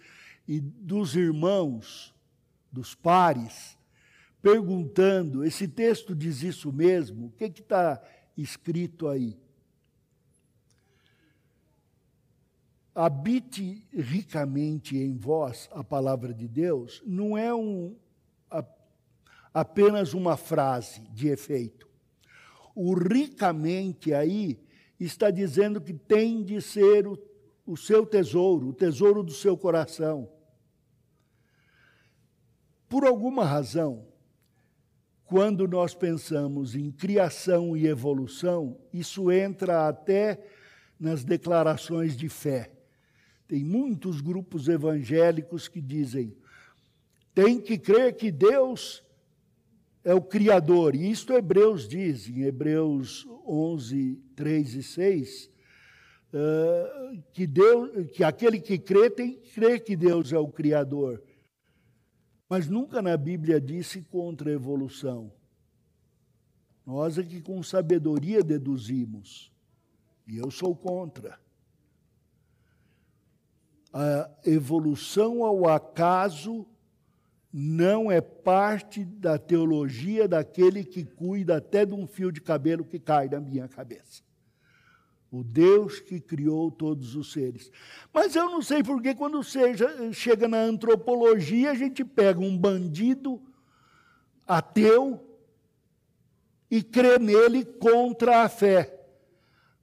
e 0.45 0.59
dos 0.59 1.15
irmãos, 1.15 2.13
dos 2.69 2.93
pares, 2.93 3.77
perguntando: 4.41 5.45
esse 5.45 5.69
texto 5.69 6.13
diz 6.13 6.43
isso 6.43 6.73
mesmo? 6.73 7.27
O 7.27 7.31
que 7.31 7.45
está 7.45 8.03
escrito 8.37 9.07
aí? 9.07 9.39
habite 12.93 13.87
ricamente 13.93 14.97
em 14.97 15.15
vós 15.15 15.69
a 15.71 15.81
palavra 15.81 16.33
de 16.33 16.45
Deus 16.49 17.01
não 17.05 17.37
é 17.37 17.55
um, 17.55 17.95
a, 18.49 18.65
apenas 19.53 20.13
uma 20.13 20.35
frase 20.35 20.99
de 21.13 21.29
efeito. 21.29 21.87
O 22.75 22.93
ricamente 22.93 24.13
aí 24.13 24.59
está 25.05 25.31
dizendo 25.31 25.81
que 25.81 25.93
tem 25.93 26.43
de 26.43 26.61
ser 26.61 27.07
o, 27.07 27.17
o 27.65 27.75
seu 27.75 28.05
tesouro, 28.05 28.69
o 28.69 28.73
tesouro 28.73 29.23
do 29.23 29.31
seu 29.31 29.57
coração. 29.57 30.29
Por 32.87 33.05
alguma 33.05 33.45
razão, 33.45 34.05
quando 35.25 35.67
nós 35.67 35.95
pensamos 35.95 36.75
em 36.75 36.91
criação 36.91 37.75
e 37.75 37.87
evolução, 37.87 38.77
isso 38.93 39.31
entra 39.31 39.87
até 39.87 40.43
nas 40.99 41.23
declarações 41.23 42.17
de 42.17 42.27
fé. 42.27 42.71
Tem 43.47 43.63
muitos 43.63 44.21
grupos 44.21 44.67
evangélicos 44.67 45.67
que 45.67 45.81
dizem: 45.81 46.35
tem 47.33 47.59
que 47.59 47.77
crer 47.77 48.15
que 48.15 48.29
Deus 48.29 49.03
é 50.03 50.13
o 50.13 50.21
Criador. 50.21 50.95
E 50.95 51.09
isto 51.09 51.33
Hebreus 51.33 51.87
diz, 51.87 52.27
em 52.27 52.41
Hebreus 52.43 53.27
11, 53.45 54.15
3 54.35 54.75
e 54.75 54.83
6, 54.83 55.45
uh, 55.45 55.51
eh, 56.33 57.23
que, 57.33 57.45
Deus, 57.45 58.11
que 58.11 58.23
aquele 58.23 58.59
que 58.59 58.77
crê 58.77 59.09
tem 59.09 59.33
que 59.33 59.51
crer 59.51 59.83
que 59.83 59.95
Deus 59.95 60.31
é 60.33 60.39
o 60.39 60.47
Criador. 60.47 61.21
Mas 62.49 62.67
nunca 62.67 63.01
na 63.01 63.15
Bíblia 63.15 63.61
disse 63.61 64.01
contra 64.01 64.49
a 64.49 64.53
evolução. 64.53 65.31
Nós 66.85 67.17
é 67.17 67.23
que 67.23 67.39
com 67.39 67.61
sabedoria 67.63 68.43
deduzimos. 68.43 69.51
E 70.27 70.37
eu 70.37 70.49
sou 70.51 70.75
contra 70.75 71.39
a 73.93 74.29
evolução 74.45 75.43
ao 75.43 75.67
acaso 75.67 76.65
não 77.53 78.11
é 78.11 78.21
parte 78.21 79.03
da 79.03 79.37
teologia 79.37 80.27
daquele 80.27 80.83
que 80.83 81.03
cuida 81.03 81.57
até 81.57 81.85
de 81.85 81.93
um 81.93 82.07
fio 82.07 82.31
de 82.31 82.39
cabelo 82.39 82.85
que 82.85 82.99
cai 82.99 83.27
da 83.27 83.39
minha 83.39 83.67
cabeça. 83.67 84.23
O 85.29 85.43
Deus 85.43 85.99
que 85.99 86.19
criou 86.19 86.71
todos 86.71 87.15
os 87.15 87.31
seres. 87.31 87.71
Mas 88.13 88.35
eu 88.35 88.49
não 88.49 88.61
sei 88.61 88.83
porque, 88.83 89.15
quando 89.15 89.41
seja, 89.43 89.87
chega 90.11 90.47
na 90.47 90.61
antropologia, 90.61 91.71
a 91.71 91.73
gente 91.73 92.03
pega 92.03 92.39
um 92.39 92.57
bandido 92.57 93.41
ateu 94.47 95.25
e 96.69 96.81
crê 96.81 97.17
nele 97.17 97.63
contra 97.65 98.43
a 98.43 98.49
fé. 98.49 98.97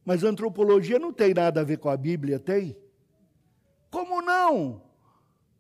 Mas 0.05 0.25
antropologia 0.25 0.99
não 0.99 1.13
tem 1.13 1.35
nada 1.35 1.61
a 1.61 1.65
ver 1.65 1.79
com 1.79 1.89
a 1.89 1.97
Bíblia, 1.97 2.39
tem? 2.39 2.77
Como 3.91 4.23
não? 4.23 4.88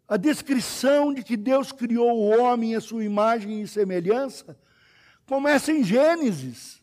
A 0.09 0.16
descrição 0.16 1.12
de 1.12 1.23
que 1.23 1.37
Deus 1.37 1.71
criou 1.71 2.18
o 2.18 2.40
homem 2.40 2.75
à 2.75 2.81
sua 2.81 3.05
imagem 3.05 3.61
e 3.61 3.68
semelhança 3.68 4.59
começa 5.27 5.71
em 5.71 5.85
Gênesis 5.85 6.83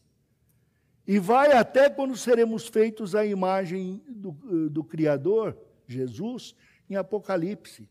e 1.07 1.17
vai 1.17 1.51
até 1.53 1.89
quando 1.89 2.15
seremos 2.15 2.67
feitos 2.67 3.15
à 3.15 3.25
imagem 3.25 4.03
do, 4.07 4.69
do 4.69 4.83
Criador, 4.83 5.57
Jesus, 5.87 6.55
em 6.87 6.95
Apocalipse. 6.95 7.89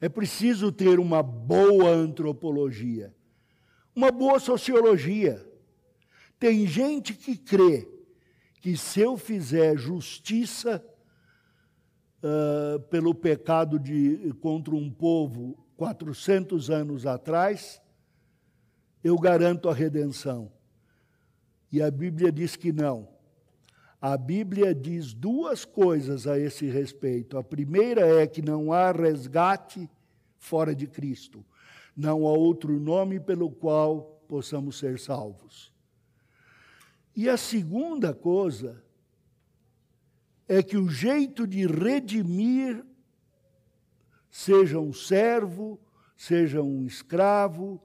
É 0.00 0.08
preciso 0.08 0.70
ter 0.70 1.00
uma 1.00 1.20
boa 1.20 1.90
antropologia, 1.90 3.12
uma 3.94 4.12
boa 4.12 4.38
sociologia. 4.38 5.44
Tem 6.38 6.68
gente 6.68 7.14
que 7.14 7.36
crê 7.36 7.88
que 8.60 8.76
se 8.76 9.00
eu 9.00 9.16
fizer 9.16 9.76
justiça 9.76 10.84
uh, 12.22 12.80
pelo 12.88 13.14
pecado 13.14 13.78
de, 13.78 14.32
contra 14.40 14.74
um 14.74 14.90
povo 14.90 15.56
400 15.76 16.70
anos 16.70 17.06
atrás, 17.06 17.80
eu 19.02 19.18
garanto 19.18 19.68
a 19.68 19.74
redenção. 19.74 20.50
E 21.70 21.82
a 21.82 21.90
Bíblia 21.90 22.32
diz 22.32 22.56
que 22.56 22.72
não. 22.72 23.08
A 24.00 24.16
Bíblia 24.16 24.74
diz 24.74 25.12
duas 25.12 25.64
coisas 25.64 26.26
a 26.26 26.38
esse 26.38 26.66
respeito. 26.66 27.36
A 27.36 27.44
primeira 27.44 28.06
é 28.22 28.26
que 28.26 28.42
não 28.42 28.72
há 28.72 28.92
resgate 28.92 29.88
fora 30.38 30.74
de 30.74 30.86
Cristo. 30.86 31.44
Não 31.96 32.26
há 32.26 32.32
outro 32.32 32.78
nome 32.78 33.18
pelo 33.18 33.50
qual 33.50 34.22
possamos 34.28 34.78
ser 34.78 34.98
salvos. 34.98 35.72
E 37.14 37.28
a 37.28 37.36
segunda 37.36 38.12
coisa 38.12 38.82
é 40.48 40.62
que 40.62 40.76
o 40.76 40.88
jeito 40.88 41.46
de 41.46 41.66
redimir, 41.66 42.84
seja 44.30 44.78
um 44.78 44.92
servo, 44.92 45.78
seja 46.16 46.62
um 46.62 46.86
escravo, 46.86 47.82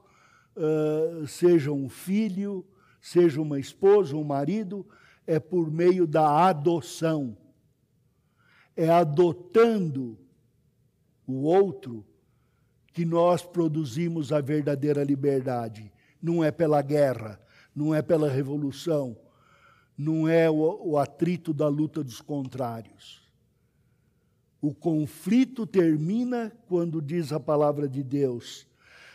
uh, 0.56 1.26
seja 1.26 1.72
um 1.72 1.88
filho, 1.88 2.64
seja 3.00 3.40
uma 3.40 3.58
esposa, 3.58 4.16
um 4.16 4.24
marido, 4.24 4.86
é 5.26 5.40
por 5.40 5.70
meio 5.70 6.06
da 6.06 6.46
adoção. 6.48 7.36
É 8.76 8.88
adotando 8.88 10.18
o 11.26 11.42
outro 11.42 12.04
que 12.92 13.04
nós 13.04 13.42
produzimos 13.42 14.32
a 14.32 14.40
verdadeira 14.40 15.02
liberdade. 15.02 15.92
Não 16.20 16.44
é 16.44 16.50
pela 16.50 16.80
guerra, 16.80 17.40
não 17.74 17.94
é 17.94 18.02
pela 18.02 18.30
revolução, 18.30 19.16
não 20.02 20.28
é 20.28 20.50
o, 20.50 20.98
atrito 20.98 21.54
da 21.54 21.68
luta 21.68 22.02
dos 22.02 22.20
contrários. 22.20 23.22
O 24.60 24.74
conflito 24.74 25.66
termina 25.66 26.52
quando 26.66 27.00
diz 27.00 27.32
a 27.32 27.40
palavra 27.40 27.88
de 27.88 28.02
Deus: 28.02 28.66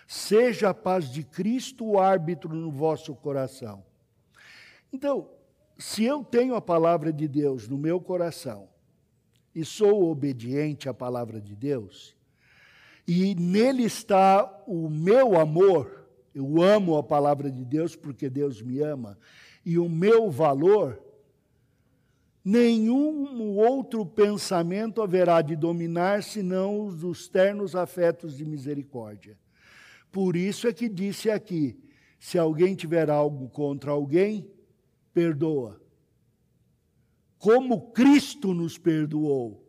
seja 0.08 0.70
a 0.70 0.74
paz 0.74 1.12
de 1.12 1.24
Cristo 1.24 1.86
o 1.86 2.00
árbitro 2.00 2.54
no 2.54 2.72
vosso 2.72 3.14
coração. 3.16 3.84
Então, 4.92 5.30
se 5.78 6.04
eu 6.04 6.24
tenho 6.24 6.56
a 6.56 6.62
palavra 6.62 7.12
de 7.12 7.28
Deus 7.28 7.68
no 7.68 7.78
meu 7.78 8.00
coração 8.00 8.70
e 9.54 9.66
sou 9.66 10.10
obediente 10.10 10.88
à 10.88 10.94
palavra 10.94 11.42
de 11.42 11.56
Deus, 11.56 12.16
e 13.08 13.36
nele 13.36 13.84
está 13.84 14.64
o 14.66 14.90
meu 14.90 15.40
amor, 15.40 16.08
eu 16.34 16.62
amo 16.62 16.98
a 16.98 17.04
palavra 17.04 17.50
de 17.50 17.64
Deus 17.64 17.96
porque 17.96 18.30
Deus 18.30 18.62
me 18.62 18.80
ama, 18.82 19.18
e 19.68 19.78
o 19.78 19.90
meu 19.90 20.32
valor, 20.32 20.98
nenhum 22.42 23.58
outro 23.58 24.06
pensamento 24.06 25.02
haverá 25.02 25.42
de 25.42 25.58
dominar 25.58 26.24
senão 26.24 26.86
os 26.86 27.00
dos 27.02 27.28
ternos 27.28 27.76
afetos 27.76 28.38
de 28.38 28.46
misericórdia. 28.46 29.38
Por 30.10 30.38
isso 30.38 30.70
é 30.70 30.74
que 30.74 30.88
disse 30.88 31.30
aqui: 31.30 31.78
se 32.18 32.38
alguém 32.38 32.76
tiver 32.76 33.10
algo 33.10 33.50
contra 33.50 33.92
alguém, 33.92 34.50
perdoa. 35.14 35.82
Como 37.38 37.92
Cristo 37.92 38.54
nos 38.54 38.78
perdoou. 38.78 39.68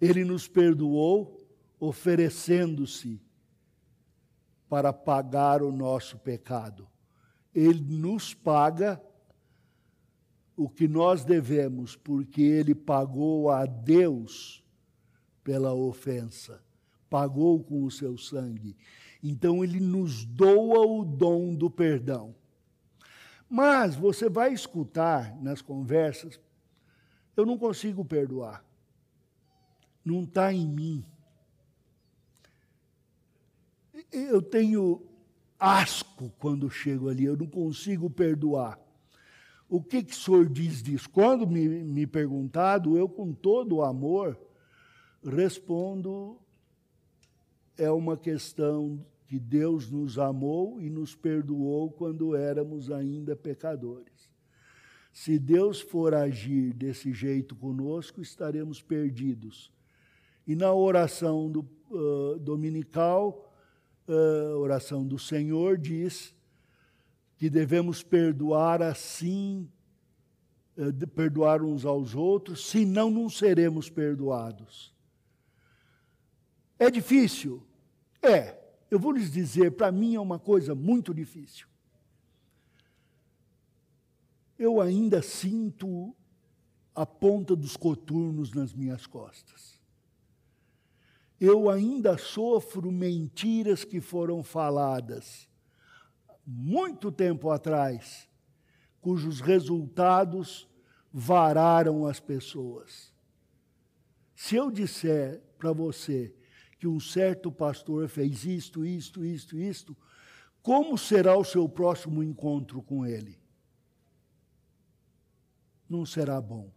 Ele 0.00 0.24
nos 0.24 0.48
perdoou 0.48 1.38
oferecendo-se 1.78 3.22
para 4.68 4.92
pagar 4.92 5.62
o 5.62 5.70
nosso 5.70 6.18
pecado. 6.18 6.88
Ele 7.54 7.80
nos 7.80 8.34
paga 8.34 9.00
o 10.56 10.68
que 10.68 10.88
nós 10.88 11.24
devemos, 11.24 11.96
porque 11.96 12.42
ele 12.42 12.74
pagou 12.74 13.50
a 13.50 13.66
Deus 13.66 14.62
pela 15.42 15.72
ofensa, 15.72 16.62
pagou 17.08 17.62
com 17.62 17.84
o 17.84 17.90
seu 17.90 18.16
sangue. 18.16 18.76
Então 19.22 19.62
ele 19.62 19.80
nos 19.80 20.24
doa 20.24 20.86
o 20.86 21.04
dom 21.04 21.54
do 21.54 21.70
perdão. 21.70 22.34
Mas 23.48 23.94
você 23.94 24.28
vai 24.28 24.52
escutar 24.52 25.34
nas 25.42 25.62
conversas, 25.62 26.40
eu 27.36 27.44
não 27.44 27.58
consigo 27.58 28.04
perdoar. 28.04 28.64
Não 30.04 30.24
está 30.24 30.52
em 30.52 30.66
mim 30.66 31.04
eu 34.14 34.40
tenho 34.40 35.02
asco 35.58 36.32
quando 36.38 36.70
chego 36.70 37.08
ali, 37.08 37.24
eu 37.24 37.36
não 37.36 37.46
consigo 37.46 38.10
perdoar. 38.10 38.78
O 39.68 39.82
que, 39.82 40.02
que 40.02 40.12
o 40.12 40.16
senhor 40.16 40.48
diz 40.48 40.82
disso? 40.82 41.08
Quando 41.10 41.46
me, 41.46 41.66
me 41.68 42.06
perguntado, 42.06 42.96
eu, 42.96 43.08
com 43.08 43.32
todo 43.32 43.76
o 43.76 43.82
amor, 43.82 44.38
respondo: 45.24 46.38
é 47.76 47.90
uma 47.90 48.16
questão 48.16 49.04
que 49.26 49.38
Deus 49.38 49.90
nos 49.90 50.18
amou 50.18 50.80
e 50.80 50.90
nos 50.90 51.14
perdoou 51.14 51.90
quando 51.90 52.36
éramos 52.36 52.90
ainda 52.90 53.34
pecadores. 53.34 54.30
Se 55.12 55.38
Deus 55.38 55.80
for 55.80 56.14
agir 56.14 56.72
desse 56.72 57.12
jeito 57.12 57.54
conosco, 57.54 58.20
estaremos 58.20 58.82
perdidos. 58.82 59.72
E 60.46 60.54
na 60.54 60.72
oração 60.72 61.50
do, 61.50 61.60
uh, 61.90 62.38
dominical, 62.38 63.43
a 64.08 64.56
oração 64.56 65.06
do 65.06 65.18
Senhor 65.18 65.78
diz 65.78 66.34
que 67.36 67.48
devemos 67.48 68.02
perdoar 68.02 68.82
assim, 68.82 69.68
eh, 70.76 71.06
perdoar 71.06 71.62
uns 71.62 71.84
aos 71.84 72.14
outros, 72.14 72.66
senão 72.66 73.10
não 73.10 73.28
seremos 73.28 73.90
perdoados. 73.90 74.92
É 76.78 76.90
difícil? 76.90 77.62
É. 78.22 78.62
Eu 78.90 78.98
vou 78.98 79.12
lhes 79.12 79.32
dizer, 79.32 79.72
para 79.72 79.90
mim 79.90 80.14
é 80.14 80.20
uma 80.20 80.38
coisa 80.38 80.74
muito 80.74 81.12
difícil. 81.12 81.66
Eu 84.58 84.80
ainda 84.80 85.20
sinto 85.20 86.14
a 86.94 87.04
ponta 87.04 87.56
dos 87.56 87.76
coturnos 87.76 88.52
nas 88.52 88.72
minhas 88.72 89.06
costas 89.06 89.73
eu 91.44 91.68
ainda 91.68 92.16
sofro 92.16 92.90
mentiras 92.90 93.84
que 93.84 94.00
foram 94.00 94.42
faladas 94.42 95.48
muito 96.46 97.10
tempo 97.10 97.50
atrás, 97.50 98.28
cujos 99.00 99.40
resultados 99.40 100.68
vararam 101.12 102.06
as 102.06 102.20
pessoas. 102.20 103.12
Se 104.34 104.56
eu 104.56 104.70
disser 104.70 105.42
para 105.58 105.72
você 105.72 106.34
que 106.78 106.86
um 106.86 107.00
certo 107.00 107.50
pastor 107.50 108.08
fez 108.08 108.44
isto, 108.44 108.84
isto, 108.84 109.24
isto, 109.24 109.58
isto, 109.58 109.96
como 110.62 110.98
será 110.98 111.36
o 111.36 111.44
seu 111.44 111.68
próximo 111.68 112.22
encontro 112.22 112.82
com 112.82 113.06
ele? 113.06 113.38
Não 115.88 116.04
será 116.04 116.40
bom. 116.40 116.72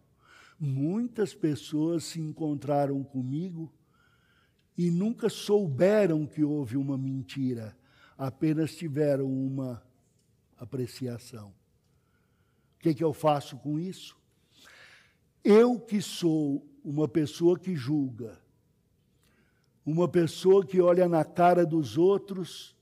Muitas 0.58 1.34
pessoas 1.34 2.04
se 2.04 2.20
encontraram 2.20 3.02
comigo 3.02 3.72
e 4.78 4.92
nunca 4.92 5.28
souberam 5.28 6.24
que 6.24 6.44
houve 6.44 6.76
uma 6.76 6.96
mentira, 6.96 7.76
apenas 8.16 8.76
tiveram 8.76 9.26
uma 9.26 9.82
apreciação. 10.56 11.48
O 11.48 12.78
que, 12.78 12.94
que 12.94 13.02
eu 13.02 13.12
faço 13.12 13.56
com 13.56 13.76
isso? 13.76 14.16
Eu 15.42 15.80
que 15.80 16.00
sou 16.00 16.64
uma 16.84 17.08
pessoa 17.08 17.58
que 17.58 17.74
julga, 17.74 18.40
uma 19.84 20.06
pessoa 20.06 20.64
que 20.64 20.80
olha 20.80 21.08
na 21.08 21.24
cara 21.24 21.66
dos 21.66 21.98
outros 21.98 22.76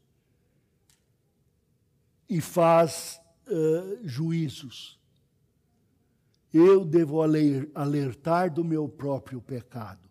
e 2.28 2.42
faz 2.42 3.18
uh, 3.46 4.06
juízos. 4.06 5.00
Eu 6.52 6.84
devo 6.84 7.22
alertar 7.22 8.52
do 8.52 8.62
meu 8.62 8.86
próprio 8.86 9.40
pecado 9.40 10.05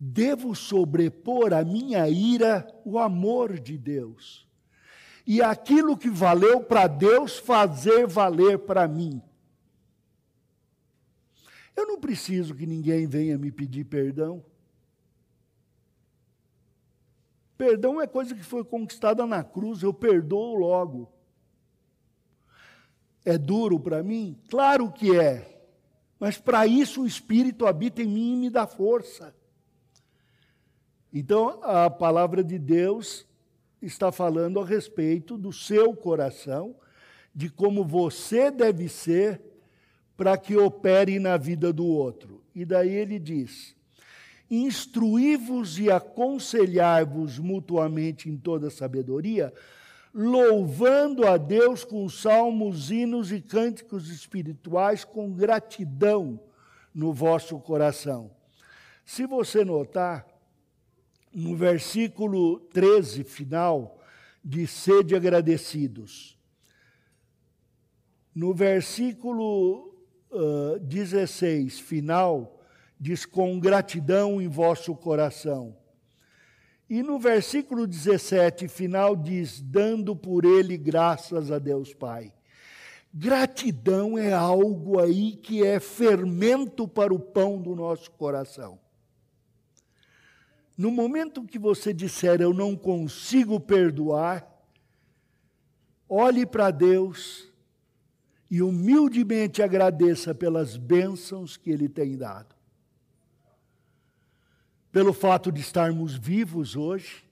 devo 0.00 0.54
sobrepor 0.54 1.52
à 1.52 1.62
minha 1.62 2.08
ira 2.08 2.66
o 2.86 2.98
amor 2.98 3.60
de 3.60 3.76
Deus. 3.76 4.48
E 5.26 5.42
aquilo 5.42 5.98
que 5.98 6.08
valeu 6.08 6.64
para 6.64 6.86
Deus, 6.86 7.38
fazer 7.38 8.06
valer 8.06 8.60
para 8.60 8.88
mim. 8.88 9.20
Eu 11.76 11.86
não 11.86 12.00
preciso 12.00 12.54
que 12.54 12.64
ninguém 12.64 13.06
venha 13.06 13.36
me 13.36 13.52
pedir 13.52 13.84
perdão. 13.84 14.42
Perdão 17.58 18.00
é 18.00 18.06
coisa 18.06 18.34
que 18.34 18.42
foi 18.42 18.64
conquistada 18.64 19.26
na 19.26 19.44
cruz, 19.44 19.82
eu 19.82 19.92
perdoo 19.92 20.54
logo. 20.54 21.12
É 23.22 23.36
duro 23.36 23.78
para 23.78 24.02
mim? 24.02 24.40
Claro 24.48 24.90
que 24.90 25.14
é. 25.14 25.62
Mas 26.18 26.38
para 26.38 26.66
isso 26.66 27.02
o 27.02 27.06
Espírito 27.06 27.66
habita 27.66 28.02
em 28.02 28.06
mim 28.06 28.32
e 28.32 28.36
me 28.36 28.50
dá 28.50 28.66
força. 28.66 29.34
Então, 31.12 31.58
a 31.62 31.90
palavra 31.90 32.42
de 32.44 32.58
Deus 32.58 33.26
está 33.82 34.12
falando 34.12 34.60
a 34.60 34.64
respeito 34.64 35.36
do 35.36 35.52
seu 35.52 35.94
coração, 35.94 36.74
de 37.34 37.48
como 37.48 37.84
você 37.84 38.50
deve 38.50 38.88
ser 38.88 39.40
para 40.16 40.36
que 40.36 40.56
opere 40.56 41.18
na 41.18 41.36
vida 41.36 41.72
do 41.72 41.86
outro. 41.86 42.42
E 42.54 42.64
daí 42.64 42.90
ele 42.90 43.18
diz: 43.18 43.74
Instruí-vos 44.50 45.78
e 45.78 45.90
aconselhar-vos 45.90 47.38
mutuamente 47.38 48.28
em 48.28 48.36
toda 48.36 48.68
sabedoria, 48.68 49.52
louvando 50.12 51.26
a 51.26 51.36
Deus 51.36 51.84
com 51.84 52.08
salmos, 52.08 52.90
hinos 52.90 53.32
e 53.32 53.40
cânticos 53.40 54.10
espirituais 54.10 55.04
com 55.04 55.32
gratidão 55.32 56.38
no 56.94 57.12
vosso 57.12 57.58
coração. 57.58 58.30
Se 59.04 59.24
você 59.24 59.64
notar, 59.64 60.26
no 61.32 61.56
versículo 61.56 62.60
13, 62.72 63.24
final, 63.24 63.98
de 64.44 64.66
sede 64.66 65.14
agradecidos. 65.14 66.38
No 68.34 68.54
versículo 68.54 69.94
uh, 70.30 70.78
16, 70.80 71.78
final, 71.78 72.60
diz 72.98 73.24
com 73.24 73.58
gratidão 73.58 74.40
em 74.40 74.48
vosso 74.48 74.94
coração. 74.94 75.76
E 76.88 77.02
no 77.02 77.18
versículo 77.18 77.86
17, 77.86 78.66
final, 78.66 79.14
diz 79.14 79.60
dando 79.60 80.16
por 80.16 80.44
ele 80.44 80.76
graças 80.76 81.52
a 81.52 81.58
Deus 81.58 81.94
Pai. 81.94 82.32
Gratidão 83.12 84.16
é 84.18 84.32
algo 84.32 84.98
aí 85.00 85.32
que 85.36 85.64
é 85.64 85.80
fermento 85.80 86.86
para 86.86 87.12
o 87.12 87.18
pão 87.18 87.60
do 87.60 87.74
nosso 87.74 88.10
coração. 88.12 88.78
No 90.80 90.90
momento 90.90 91.44
que 91.44 91.58
você 91.58 91.92
disser 91.92 92.40
eu 92.40 92.54
não 92.54 92.74
consigo 92.74 93.60
perdoar, 93.60 94.50
olhe 96.08 96.46
para 96.46 96.70
Deus 96.70 97.52
e 98.50 98.62
humildemente 98.62 99.62
agradeça 99.62 100.34
pelas 100.34 100.78
bênçãos 100.78 101.54
que 101.58 101.68
Ele 101.68 101.86
tem 101.86 102.16
dado. 102.16 102.54
Pelo 104.90 105.12
fato 105.12 105.52
de 105.52 105.60
estarmos 105.60 106.16
vivos 106.16 106.74
hoje, 106.74 107.28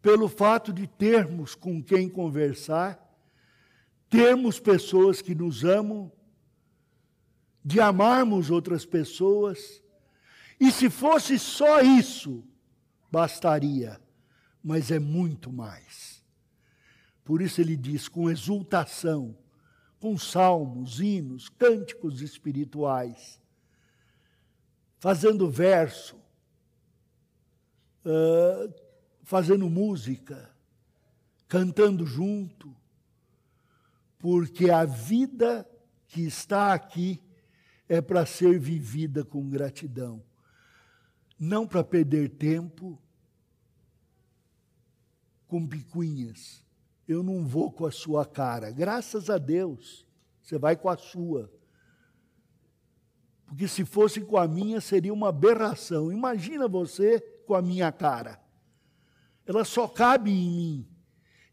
pelo 0.00 0.26
fato 0.26 0.72
de 0.72 0.86
termos 0.86 1.54
com 1.54 1.82
quem 1.82 2.08
conversar, 2.08 3.14
termos 4.08 4.58
pessoas 4.58 5.20
que 5.20 5.34
nos 5.34 5.64
amam, 5.66 6.10
de 7.62 7.78
amarmos 7.78 8.50
outras 8.50 8.86
pessoas 8.86 9.81
e 10.58 10.70
se 10.70 10.88
fosse 10.90 11.38
só 11.38 11.80
isso, 11.80 12.44
bastaria. 13.10 14.00
mas 14.62 14.92
é 14.92 14.98
muito 14.98 15.52
mais. 15.52 16.24
Por 17.24 17.42
isso 17.42 17.60
ele 17.60 17.76
diz 17.76 18.08
com 18.08 18.30
exultação, 18.30 19.36
com 19.98 20.16
salmos, 20.16 21.00
hinos, 21.00 21.48
cânticos 21.48 22.20
espirituais, 22.20 23.40
fazendo 24.98 25.50
verso, 25.50 26.16
uh, 28.04 28.72
fazendo 29.22 29.68
música, 29.68 30.50
cantando 31.48 32.06
junto, 32.06 32.74
porque 34.18 34.70
a 34.70 34.84
vida 34.84 35.68
que 36.06 36.22
está 36.22 36.72
aqui 36.72 37.20
é 37.88 38.00
para 38.00 38.24
ser 38.24 38.58
vivida 38.58 39.24
com 39.24 39.48
gratidão, 39.48 40.22
não 41.44 41.66
para 41.66 41.82
perder 41.82 42.28
tempo 42.28 42.96
com 45.48 45.66
picuinhas. 45.66 46.64
Eu 47.08 47.20
não 47.20 47.44
vou 47.44 47.72
com 47.72 47.84
a 47.84 47.90
sua 47.90 48.24
cara, 48.24 48.70
graças 48.70 49.28
a 49.28 49.38
Deus, 49.38 50.06
você 50.40 50.56
vai 50.56 50.76
com 50.76 50.88
a 50.88 50.96
sua. 50.96 51.52
Porque 53.44 53.66
se 53.66 53.84
fosse 53.84 54.20
com 54.20 54.36
a 54.36 54.46
minha, 54.46 54.80
seria 54.80 55.12
uma 55.12 55.30
aberração. 55.30 56.12
Imagina 56.12 56.68
você 56.68 57.20
com 57.44 57.56
a 57.56 57.60
minha 57.60 57.90
cara. 57.90 58.40
Ela 59.44 59.64
só 59.64 59.88
cabe 59.88 60.30
em 60.30 60.48
mim, 60.48 60.88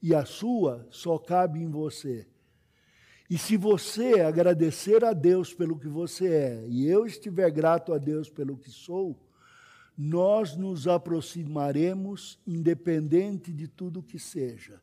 e 0.04 0.13
a 0.13 0.23
sua 0.23 0.88
só 0.91 1.17
cabe 1.17 1.63
em 1.63 1.71
você. 1.71 2.28
E 3.28 3.39
se 3.39 3.58
você 3.58 4.21
agradecer 4.21 5.04
a 5.04 5.13
Deus 5.13 5.52
pelo 5.52 5.80
que 5.80 5.88
você 5.88 6.28
é, 6.28 6.67
e 6.67 6.86
eu 6.86 7.08
estiver 7.08 7.49
grato 7.49 7.91
a 7.91 7.97
Deus 7.97 8.30
pelo 8.30 8.56
que 8.56 8.69
sou, 8.69 9.19
nós 10.02 10.56
nos 10.56 10.88
aproximaremos 10.88 12.40
independente 12.48 13.52
de 13.52 13.68
tudo 13.68 14.02
que 14.02 14.18
seja. 14.18 14.82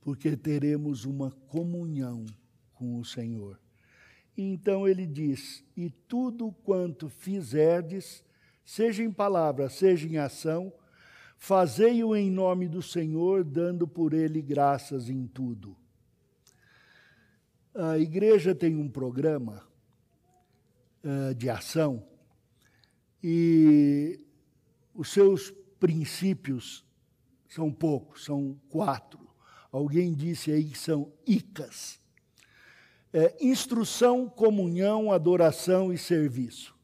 Porque 0.00 0.34
teremos 0.34 1.04
uma 1.04 1.30
comunhão 1.48 2.24
com 2.72 2.98
o 2.98 3.04
Senhor. 3.04 3.60
Então 4.34 4.88
ele 4.88 5.06
diz: 5.06 5.62
E 5.76 5.90
tudo 5.90 6.50
quanto 6.64 7.10
fizerdes, 7.10 8.24
seja 8.64 9.02
em 9.02 9.12
palavra, 9.12 9.68
seja 9.68 10.08
em 10.08 10.16
ação, 10.16 10.72
Fazei-o 11.42 12.14
em 12.14 12.30
nome 12.30 12.68
do 12.68 12.82
Senhor, 12.82 13.42
dando 13.42 13.88
por 13.88 14.12
ele 14.12 14.42
graças 14.42 15.08
em 15.08 15.26
tudo. 15.26 15.74
A 17.74 17.98
igreja 17.98 18.54
tem 18.54 18.76
um 18.76 18.90
programa 18.90 19.66
uh, 21.02 21.34
de 21.34 21.48
ação 21.48 22.09
e 23.22 24.20
os 24.94 25.08
seus 25.10 25.50
princípios 25.78 26.84
são 27.48 27.72
poucos, 27.72 28.24
são 28.24 28.58
quatro. 28.68 29.28
Alguém 29.72 30.12
disse 30.12 30.50
aí 30.52 30.64
que 30.64 30.78
são 30.78 31.12
ICAS. 31.26 32.00
É, 33.12 33.36
instrução, 33.40 34.28
comunhão, 34.28 35.10
adoração 35.10 35.92
e 35.92 35.98
serviço. 35.98 36.74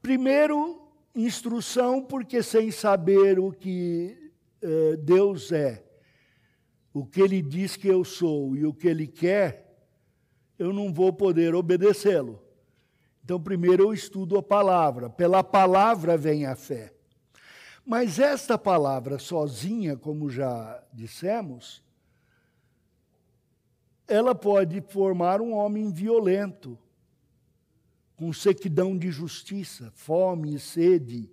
Primeiro, 0.00 0.88
instrução, 1.14 2.02
porque 2.02 2.42
sem 2.42 2.70
saber 2.70 3.38
o 3.38 3.52
que 3.52 4.32
uh, 4.62 4.96
Deus 4.96 5.52
é, 5.52 5.84
o 6.92 7.04
que 7.04 7.20
Ele 7.20 7.42
diz 7.42 7.76
que 7.76 7.88
eu 7.88 8.04
sou 8.04 8.56
e 8.56 8.64
o 8.64 8.72
que 8.72 8.86
Ele 8.86 9.06
quer, 9.06 9.74
eu 10.58 10.72
não 10.72 10.92
vou 10.92 11.12
poder 11.12 11.54
obedecê-lo. 11.54 12.43
Então, 13.24 13.40
primeiro 13.40 13.84
eu 13.84 13.94
estudo 13.94 14.36
a 14.36 14.42
palavra, 14.42 15.08
pela 15.08 15.42
palavra 15.42 16.14
vem 16.14 16.44
a 16.44 16.54
fé. 16.54 16.92
Mas 17.86 18.18
esta 18.18 18.58
palavra 18.58 19.18
sozinha, 19.18 19.96
como 19.96 20.28
já 20.28 20.82
dissemos, 20.92 21.82
ela 24.06 24.34
pode 24.34 24.82
formar 24.82 25.40
um 25.40 25.54
homem 25.54 25.90
violento, 25.90 26.78
com 28.14 28.30
sequidão 28.30 28.96
de 28.96 29.10
justiça, 29.10 29.90
fome 29.94 30.54
e 30.54 30.60
sede 30.60 31.30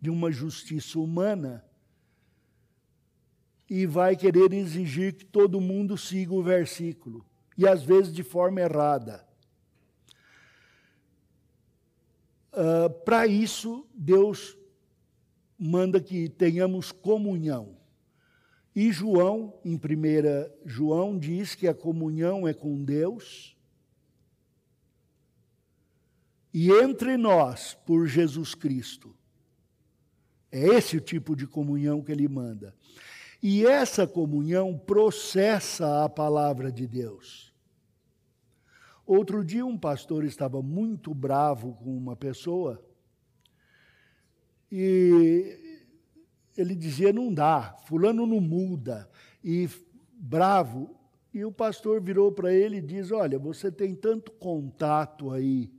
de 0.00 0.08
uma 0.08 0.32
justiça 0.32 0.98
humana, 0.98 1.62
e 3.68 3.84
vai 3.84 4.16
querer 4.16 4.54
exigir 4.54 5.14
que 5.14 5.26
todo 5.26 5.60
mundo 5.60 5.98
siga 5.98 6.32
o 6.32 6.42
versículo, 6.42 7.22
e 7.56 7.68
às 7.68 7.82
vezes 7.82 8.14
de 8.14 8.22
forma 8.22 8.62
errada. 8.62 9.27
Uh, 12.58 12.90
Para 13.04 13.26
isso, 13.26 13.86
Deus 13.94 14.58
manda 15.56 16.00
que 16.00 16.28
tenhamos 16.28 16.90
comunhão. 16.90 17.76
E 18.74 18.90
João, 18.90 19.58
em 19.64 19.76
1 19.76 19.80
João, 20.64 21.18
diz 21.18 21.54
que 21.54 21.68
a 21.68 21.74
comunhão 21.74 22.48
é 22.48 22.52
com 22.52 22.84
Deus 22.84 23.56
e 26.52 26.70
entre 26.70 27.16
nós 27.16 27.74
por 27.86 28.06
Jesus 28.06 28.54
Cristo. 28.54 29.14
É 30.50 30.66
esse 30.66 30.96
o 30.96 31.00
tipo 31.00 31.36
de 31.36 31.46
comunhão 31.46 32.02
que 32.02 32.10
ele 32.10 32.26
manda. 32.26 32.74
E 33.42 33.64
essa 33.64 34.06
comunhão 34.06 34.76
processa 34.76 36.04
a 36.04 36.08
palavra 36.08 36.72
de 36.72 36.86
Deus. 36.86 37.47
Outro 39.08 39.42
dia, 39.42 39.64
um 39.64 39.78
pastor 39.78 40.22
estava 40.22 40.60
muito 40.60 41.14
bravo 41.14 41.72
com 41.76 41.96
uma 41.96 42.14
pessoa 42.14 42.84
e 44.70 45.80
ele 46.54 46.74
dizia: 46.74 47.10
não 47.10 47.32
dá, 47.32 47.74
Fulano 47.86 48.26
não 48.26 48.38
muda. 48.38 49.10
E 49.42 49.66
bravo. 50.12 50.94
E 51.32 51.42
o 51.42 51.50
pastor 51.50 52.02
virou 52.02 52.30
para 52.30 52.52
ele 52.52 52.76
e 52.76 52.82
diz: 52.82 53.10
Olha, 53.10 53.38
você 53.38 53.72
tem 53.72 53.94
tanto 53.94 54.30
contato 54.32 55.30
aí 55.30 55.72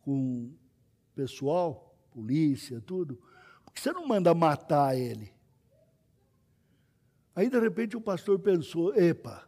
com 0.00 0.50
pessoal, 1.14 1.94
polícia, 2.10 2.80
tudo, 2.80 3.20
por 3.66 3.74
que 3.74 3.82
você 3.82 3.92
não 3.92 4.08
manda 4.08 4.34
matar 4.34 4.96
ele? 4.96 5.30
Aí, 7.36 7.50
de 7.50 7.60
repente, 7.60 7.98
o 7.98 8.00
pastor 8.00 8.38
pensou: 8.38 8.94
epa, 8.94 9.46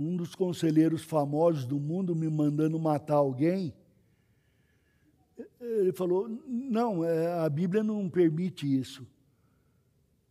um 0.00 0.16
dos 0.16 0.34
conselheiros 0.34 1.02
famosos 1.02 1.66
do 1.66 1.78
mundo 1.78 2.16
me 2.16 2.28
mandando 2.28 2.78
matar 2.78 3.16
alguém. 3.16 3.74
Ele 5.60 5.92
falou: 5.92 6.28
não, 6.46 7.04
é, 7.04 7.40
a 7.40 7.48
Bíblia 7.48 7.82
não 7.82 8.08
permite 8.08 8.66
isso. 8.66 9.06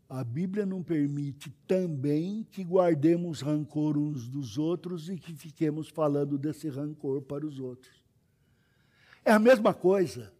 A 0.10 0.24
Bíblia 0.24 0.66
não 0.66 0.82
permite 0.82 1.52
também 1.68 2.44
que 2.50 2.64
guardemos 2.64 3.42
rancor 3.42 3.96
uns 3.96 4.28
dos 4.28 4.58
outros 4.58 5.08
e 5.08 5.18
que 5.18 5.36
fiquemos 5.36 5.88
falando 5.88 6.36
desse 6.36 6.68
rancor 6.68 7.22
para 7.22 7.46
os 7.46 7.60
outros. 7.60 8.04
É 9.24 9.32
a 9.32 9.38
mesma 9.38 9.72
coisa. 9.72 10.34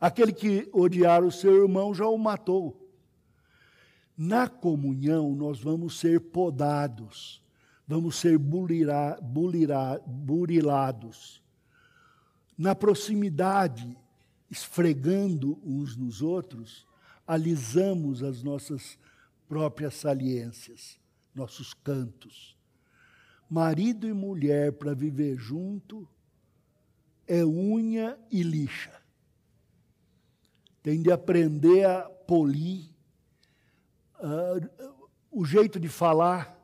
Aquele 0.00 0.32
que 0.32 0.70
odiar 0.72 1.22
o 1.22 1.30
seu 1.30 1.62
irmão 1.62 1.92
já 1.92 2.06
o 2.06 2.16
matou. 2.16 2.88
Na 4.16 4.48
comunhão, 4.48 5.34
nós 5.34 5.60
vamos 5.60 6.00
ser 6.00 6.20
podados, 6.20 7.42
vamos 7.88 8.16
ser 8.16 8.36
bulira, 8.36 9.18
bulira, 9.22 9.98
burilados. 10.06 11.42
Na 12.56 12.74
proximidade, 12.74 13.96
esfregando 14.50 15.58
uns 15.64 15.96
nos 15.96 16.20
outros, 16.20 16.86
alisamos 17.26 18.22
as 18.22 18.42
nossas 18.42 18.98
próprias 19.48 19.94
saliências, 19.94 21.00
nossos 21.34 21.72
cantos. 21.72 22.54
Marido 23.48 24.06
e 24.06 24.12
mulher 24.12 24.72
para 24.72 24.94
viver 24.94 25.36
junto 25.36 26.06
é 27.26 27.42
unha 27.42 28.18
e 28.30 28.42
lixa. 28.42 28.92
Tem 30.82 31.00
de 31.00 31.10
aprender 31.10 31.86
a 31.86 32.02
polir 32.02 32.90
uh, 34.20 34.94
o 35.30 35.44
jeito 35.46 35.80
de 35.80 35.88
falar, 35.88 36.57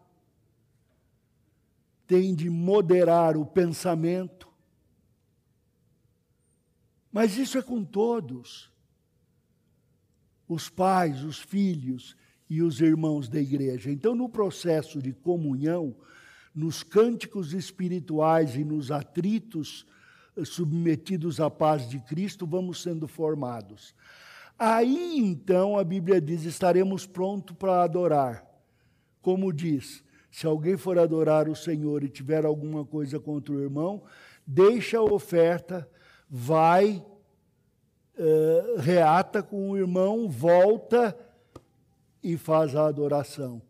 tem 2.07 2.35
de 2.35 2.51
moderar 2.51 3.37
o 3.37 3.45
pensamento. 3.45 4.49
Mas 7.11 7.37
isso 7.37 7.59
é 7.59 7.63
com 7.63 7.85
todos. 7.85 8.71
Os 10.49 10.69
pais, 10.69 11.23
os 11.23 11.39
filhos 11.39 12.17
e 12.51 12.63
os 12.63 12.81
irmãos 12.81 13.29
da 13.29 13.41
igreja. 13.41 13.91
Então, 13.91 14.15
no 14.15 14.29
processo 14.29 15.01
de 15.01 15.13
comunhão, 15.13 15.97
nos 16.55 16.83
cânticos 16.83 17.53
espirituais 17.53 18.55
e 18.55 18.65
nos 18.65 18.91
atritos 18.91 19.87
submetidos 20.45 21.41
à 21.41 21.51
paz 21.51 21.89
de 21.89 21.99
Cristo, 22.01 22.47
vamos 22.47 22.83
sendo 22.83 23.07
formados. 23.07 23.95
Aí 24.59 25.19
então 25.19 25.79
a 25.79 25.85
Bíblia 25.85 26.21
diz: 26.21 26.45
estaremos 26.45 27.07
prontos 27.07 27.57
para 27.57 27.83
adorar. 27.83 28.45
Como 29.21 29.53
diz, 29.53 30.05
se 30.35 30.49
alguém 30.49 30.77
for 30.77 30.99
adorar 30.99 31.49
o 31.49 31.55
Senhor 31.55 32.03
e 32.03 32.09
tiver 32.09 32.45
alguma 32.45 32.85
coisa 32.85 33.21
contra 33.21 33.55
o 33.55 33.63
irmão, 33.63 34.03
deixa 34.45 34.99
a 34.99 35.03
oferta, 35.05 35.89
vai 36.29 37.07
uh, 38.19 38.81
reata 38.81 39.45
com 39.45 39.71
o 39.71 39.77
irmão, 39.77 40.29
volta 40.29 41.17
e 42.21 42.37
faz 42.37 42.75
a 42.75 42.89
adoração. 42.89 43.63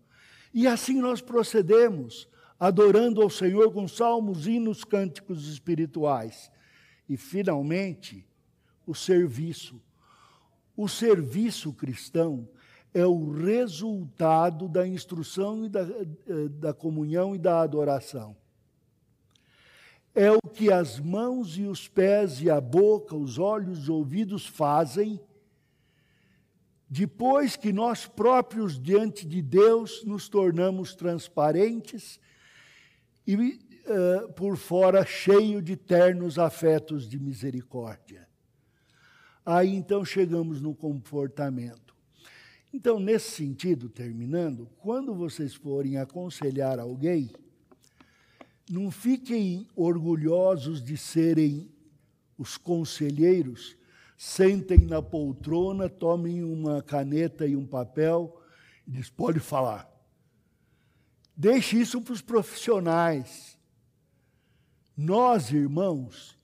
E 0.54 0.66
assim 0.66 1.02
nós 1.02 1.20
procedemos, 1.20 2.26
adorando 2.58 3.20
ao 3.20 3.28
Senhor 3.28 3.70
com 3.70 3.86
salmos, 3.86 4.46
hinos, 4.46 4.84
cânticos 4.84 5.46
espirituais. 5.46 6.50
E, 7.06 7.18
finalmente, 7.18 8.26
o 8.86 8.94
serviço. 8.94 9.78
O 10.74 10.88
serviço 10.88 11.74
cristão 11.74 12.48
é 12.94 13.04
o 13.04 13.32
resultado 13.32 14.68
da 14.68 14.86
instrução 14.86 15.66
e 15.66 15.68
da, 15.68 15.80
eh, 15.80 16.48
da 16.48 16.72
comunhão 16.72 17.34
e 17.34 17.38
da 17.38 17.60
adoração. 17.60 18.36
É 20.14 20.30
o 20.30 20.40
que 20.40 20.70
as 20.70 21.00
mãos 21.00 21.58
e 21.58 21.64
os 21.64 21.88
pés 21.88 22.40
e 22.40 22.48
a 22.48 22.60
boca, 22.60 23.16
os 23.16 23.36
olhos 23.36 23.80
os 23.80 23.88
ouvidos 23.88 24.46
fazem 24.46 25.20
depois 26.88 27.56
que 27.56 27.72
nós 27.72 28.06
próprios 28.06 28.80
diante 28.80 29.26
de 29.26 29.42
Deus 29.42 30.04
nos 30.04 30.28
tornamos 30.28 30.94
transparentes 30.94 32.20
e 33.26 33.34
uh, 33.34 34.32
por 34.34 34.56
fora 34.56 35.04
cheio 35.04 35.60
de 35.60 35.76
ternos 35.76 36.38
afetos 36.38 37.08
de 37.08 37.18
misericórdia. 37.18 38.28
Aí 39.44 39.74
então 39.74 40.04
chegamos 40.04 40.60
no 40.60 40.72
comportamento. 40.72 41.93
Então, 42.74 42.98
nesse 42.98 43.30
sentido, 43.30 43.88
terminando, 43.88 44.68
quando 44.80 45.14
vocês 45.14 45.54
forem 45.54 45.96
aconselhar 45.96 46.80
alguém, 46.80 47.30
não 48.68 48.90
fiquem 48.90 49.68
orgulhosos 49.76 50.82
de 50.82 50.96
serem 50.96 51.70
os 52.36 52.56
conselheiros, 52.56 53.76
sentem 54.18 54.78
na 54.86 55.00
poltrona, 55.00 55.88
tomem 55.88 56.42
uma 56.42 56.82
caneta 56.82 57.46
e 57.46 57.54
um 57.54 57.64
papel 57.64 58.42
e 58.84 58.90
diz: 58.90 59.08
pode 59.08 59.38
falar. 59.38 59.88
Deixe 61.36 61.80
isso 61.80 62.02
para 62.02 62.12
os 62.12 62.22
profissionais. 62.22 63.56
Nós, 64.96 65.52
irmãos, 65.52 66.36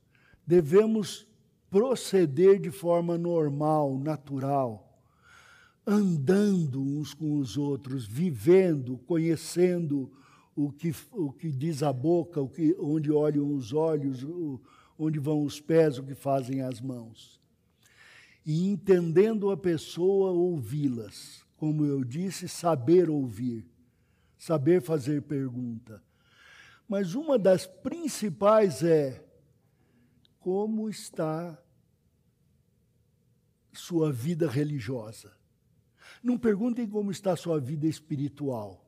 devemos 0.47 1.27
proceder 1.69 2.61
de 2.61 2.71
forma 2.71 3.19
normal, 3.19 3.99
natural, 3.99 4.90
andando 5.87 6.81
uns 6.81 7.15
com 7.15 7.37
os 7.39 7.57
outros, 7.57 8.07
vivendo, 8.07 8.99
conhecendo 8.99 10.11
o 10.55 10.71
que, 10.71 10.95
o 11.13 11.33
que 11.33 11.51
diz 11.51 11.83
a 11.83 11.93
boca, 11.93 12.41
o 12.41 12.49
que, 12.49 12.77
onde 12.79 13.11
olham 13.11 13.55
os 13.55 13.73
olhos, 13.73 14.23
o, 14.23 14.61
onde 14.99 15.19
vão 15.19 15.43
os 15.43 15.61
pés, 15.61 15.99
o 15.99 16.03
que 16.03 16.15
fazem 16.15 16.61
as 16.61 16.81
mãos. 16.81 17.41
E 18.45 18.69
entendendo 18.69 19.51
a 19.51 19.57
pessoa, 19.57 20.31
ouvi-las. 20.31 21.45
Como 21.57 21.85
eu 21.85 22.05
disse, 22.05 22.49
saber 22.49 23.11
ouvir, 23.11 23.67
saber 24.39 24.81
fazer 24.81 25.23
pergunta. 25.23 26.03
Mas 26.89 27.15
uma 27.15 27.39
das 27.39 27.67
principais 27.67 28.83
é 28.83 29.25
como 30.41 30.89
está 30.89 31.63
sua 33.73 34.11
vida 34.11 34.49
religiosa. 34.49 35.40
Não 36.23 36.37
perguntem 36.37 36.87
como 36.87 37.11
está 37.11 37.35
sua 37.37 37.59
vida 37.59 37.87
espiritual. 37.87 38.85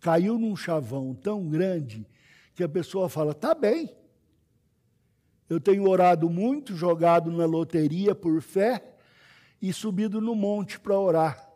Caiu 0.00 0.38
num 0.38 0.56
chavão 0.56 1.14
tão 1.14 1.48
grande 1.48 2.06
que 2.54 2.64
a 2.64 2.68
pessoa 2.68 3.08
fala: 3.08 3.34
tá 3.34 3.54
bem. 3.54 3.94
Eu 5.48 5.60
tenho 5.60 5.88
orado 5.88 6.28
muito, 6.28 6.74
jogado 6.74 7.30
na 7.30 7.46
loteria 7.46 8.14
por 8.14 8.42
fé 8.42 8.96
e 9.62 9.72
subido 9.72 10.20
no 10.20 10.34
monte 10.34 10.78
para 10.78 10.98
orar. 10.98 11.46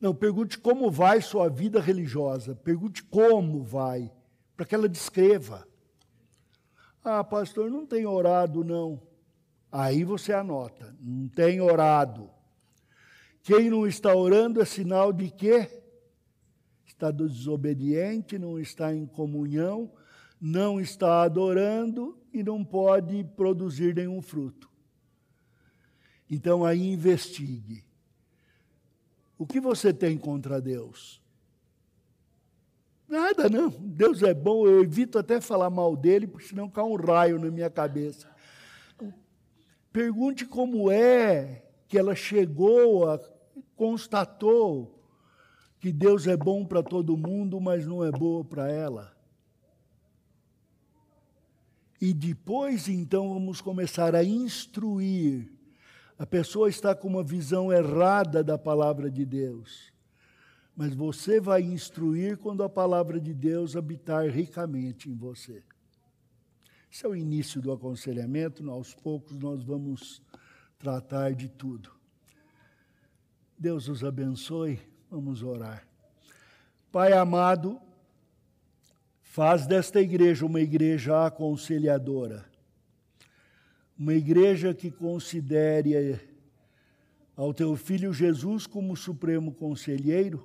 Não, 0.00 0.14
pergunte 0.14 0.58
como 0.58 0.90
vai 0.90 1.22
sua 1.22 1.48
vida 1.48 1.80
religiosa. 1.80 2.54
Pergunte 2.54 3.02
como 3.04 3.62
vai, 3.62 4.12
para 4.56 4.66
que 4.66 4.74
ela 4.74 4.88
descreva. 4.88 5.66
Ah, 7.04 7.24
pastor, 7.24 7.70
não 7.70 7.86
tem 7.86 8.04
orado, 8.04 8.64
não. 8.64 9.00
Aí 9.70 10.04
você 10.04 10.32
anota, 10.32 10.94
não 11.00 11.28
tem 11.28 11.60
orado. 11.60 12.28
Quem 13.42 13.68
não 13.70 13.86
está 13.86 14.14
orando 14.14 14.60
é 14.60 14.64
sinal 14.64 15.12
de 15.12 15.30
que 15.30 15.68
está 16.86 17.10
desobediente, 17.10 18.38
não 18.38 18.58
está 18.58 18.94
em 18.94 19.04
comunhão, 19.04 19.90
não 20.40 20.80
está 20.80 21.22
adorando 21.22 22.16
e 22.32 22.42
não 22.42 22.64
pode 22.64 23.24
produzir 23.36 23.94
nenhum 23.94 24.22
fruto. 24.22 24.70
Então 26.30 26.64
aí 26.64 26.92
investigue. 26.92 27.84
O 29.36 29.46
que 29.46 29.60
você 29.60 29.92
tem 29.92 30.16
contra 30.16 30.60
Deus? 30.60 31.20
Nada, 33.08 33.48
não. 33.50 33.68
Deus 33.68 34.22
é 34.22 34.32
bom, 34.32 34.66
eu 34.66 34.82
evito 34.82 35.18
até 35.18 35.40
falar 35.40 35.68
mal 35.68 35.96
dele, 35.96 36.26
porque 36.26 36.46
senão 36.46 36.70
cai 36.70 36.84
um 36.84 36.94
raio 36.94 37.38
na 37.38 37.50
minha 37.50 37.68
cabeça. 37.68 38.30
Pergunte 39.92 40.46
como 40.46 40.90
é 40.90 41.64
que 41.86 41.98
ela 41.98 42.14
chegou, 42.14 43.10
a, 43.10 43.20
constatou 43.82 45.02
que 45.80 45.90
Deus 45.90 46.28
é 46.28 46.36
bom 46.36 46.64
para 46.64 46.82
todo 46.82 47.16
mundo, 47.16 47.60
mas 47.60 47.84
não 47.84 48.04
é 48.04 48.12
boa 48.12 48.44
para 48.44 48.70
ela. 48.70 49.12
E 52.00 52.14
depois, 52.14 52.86
então, 52.86 53.34
vamos 53.34 53.60
começar 53.60 54.14
a 54.14 54.22
instruir. 54.22 55.50
A 56.16 56.24
pessoa 56.24 56.68
está 56.68 56.94
com 56.94 57.08
uma 57.08 57.24
visão 57.24 57.72
errada 57.72 58.44
da 58.44 58.56
palavra 58.56 59.10
de 59.10 59.24
Deus 59.24 59.92
mas 60.74 60.94
você 60.94 61.38
vai 61.38 61.62
instruir 61.62 62.38
quando 62.38 62.62
a 62.62 62.68
palavra 62.68 63.20
de 63.20 63.34
Deus 63.34 63.76
habitar 63.76 64.26
ricamente 64.28 65.10
em 65.10 65.14
você. 65.14 65.62
Esse 66.90 67.04
é 67.04 67.08
o 67.08 67.16
início 67.16 67.60
do 67.60 67.72
aconselhamento, 67.72 68.68
aos 68.70 68.94
poucos 68.94 69.38
nós 69.38 69.62
vamos 69.62 70.22
tratar 70.78 71.34
de 71.34 71.48
tudo. 71.48 72.01
Deus 73.62 73.86
os 73.86 74.02
abençoe, 74.02 74.80
vamos 75.08 75.40
orar. 75.40 75.86
Pai 76.90 77.12
amado, 77.12 77.80
faz 79.20 79.68
desta 79.68 80.00
igreja 80.00 80.44
uma 80.44 80.60
igreja 80.60 81.26
aconselhadora, 81.26 82.44
uma 83.96 84.14
igreja 84.14 84.74
que 84.74 84.90
considere 84.90 86.18
ao 87.36 87.54
teu 87.54 87.76
filho 87.76 88.12
Jesus 88.12 88.66
como 88.66 88.96
supremo 88.96 89.54
conselheiro 89.54 90.38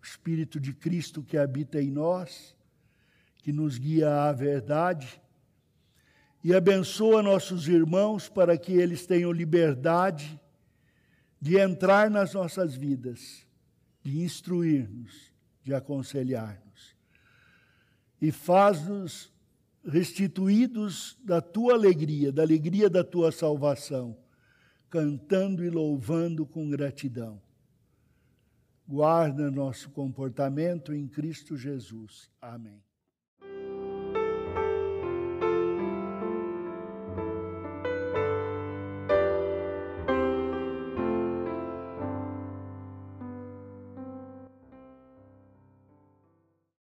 o 0.00 0.02
Espírito 0.02 0.58
de 0.58 0.72
Cristo 0.72 1.22
que 1.22 1.36
habita 1.36 1.78
em 1.78 1.90
nós, 1.90 2.56
que 3.36 3.52
nos 3.52 3.76
guia 3.76 4.22
à 4.22 4.32
verdade, 4.32 5.20
e 6.42 6.54
abençoa 6.54 7.22
nossos 7.22 7.68
irmãos 7.68 8.30
para 8.30 8.56
que 8.56 8.72
eles 8.72 9.06
tenham 9.06 9.30
liberdade 9.30 10.40
de 11.40 11.58
entrar 11.58 12.10
nas 12.10 12.34
nossas 12.34 12.74
vidas, 12.74 13.46
de 14.02 14.20
instruir-nos, 14.20 15.32
de 15.62 15.74
aconselhar-nos. 15.74 16.96
E 18.20 18.32
faz-nos 18.32 19.32
restituídos 19.84 21.16
da 21.22 21.40
tua 21.40 21.74
alegria, 21.74 22.32
da 22.32 22.42
alegria 22.42 22.90
da 22.90 23.04
tua 23.04 23.30
salvação, 23.30 24.16
cantando 24.90 25.64
e 25.64 25.70
louvando 25.70 26.44
com 26.44 26.68
gratidão 26.68 27.40
guarda 28.88 29.50
nosso 29.50 29.90
comportamento 29.90 30.94
em 30.94 31.06
Cristo 31.06 31.58
Jesus. 31.58 32.30
Amém. 32.40 32.87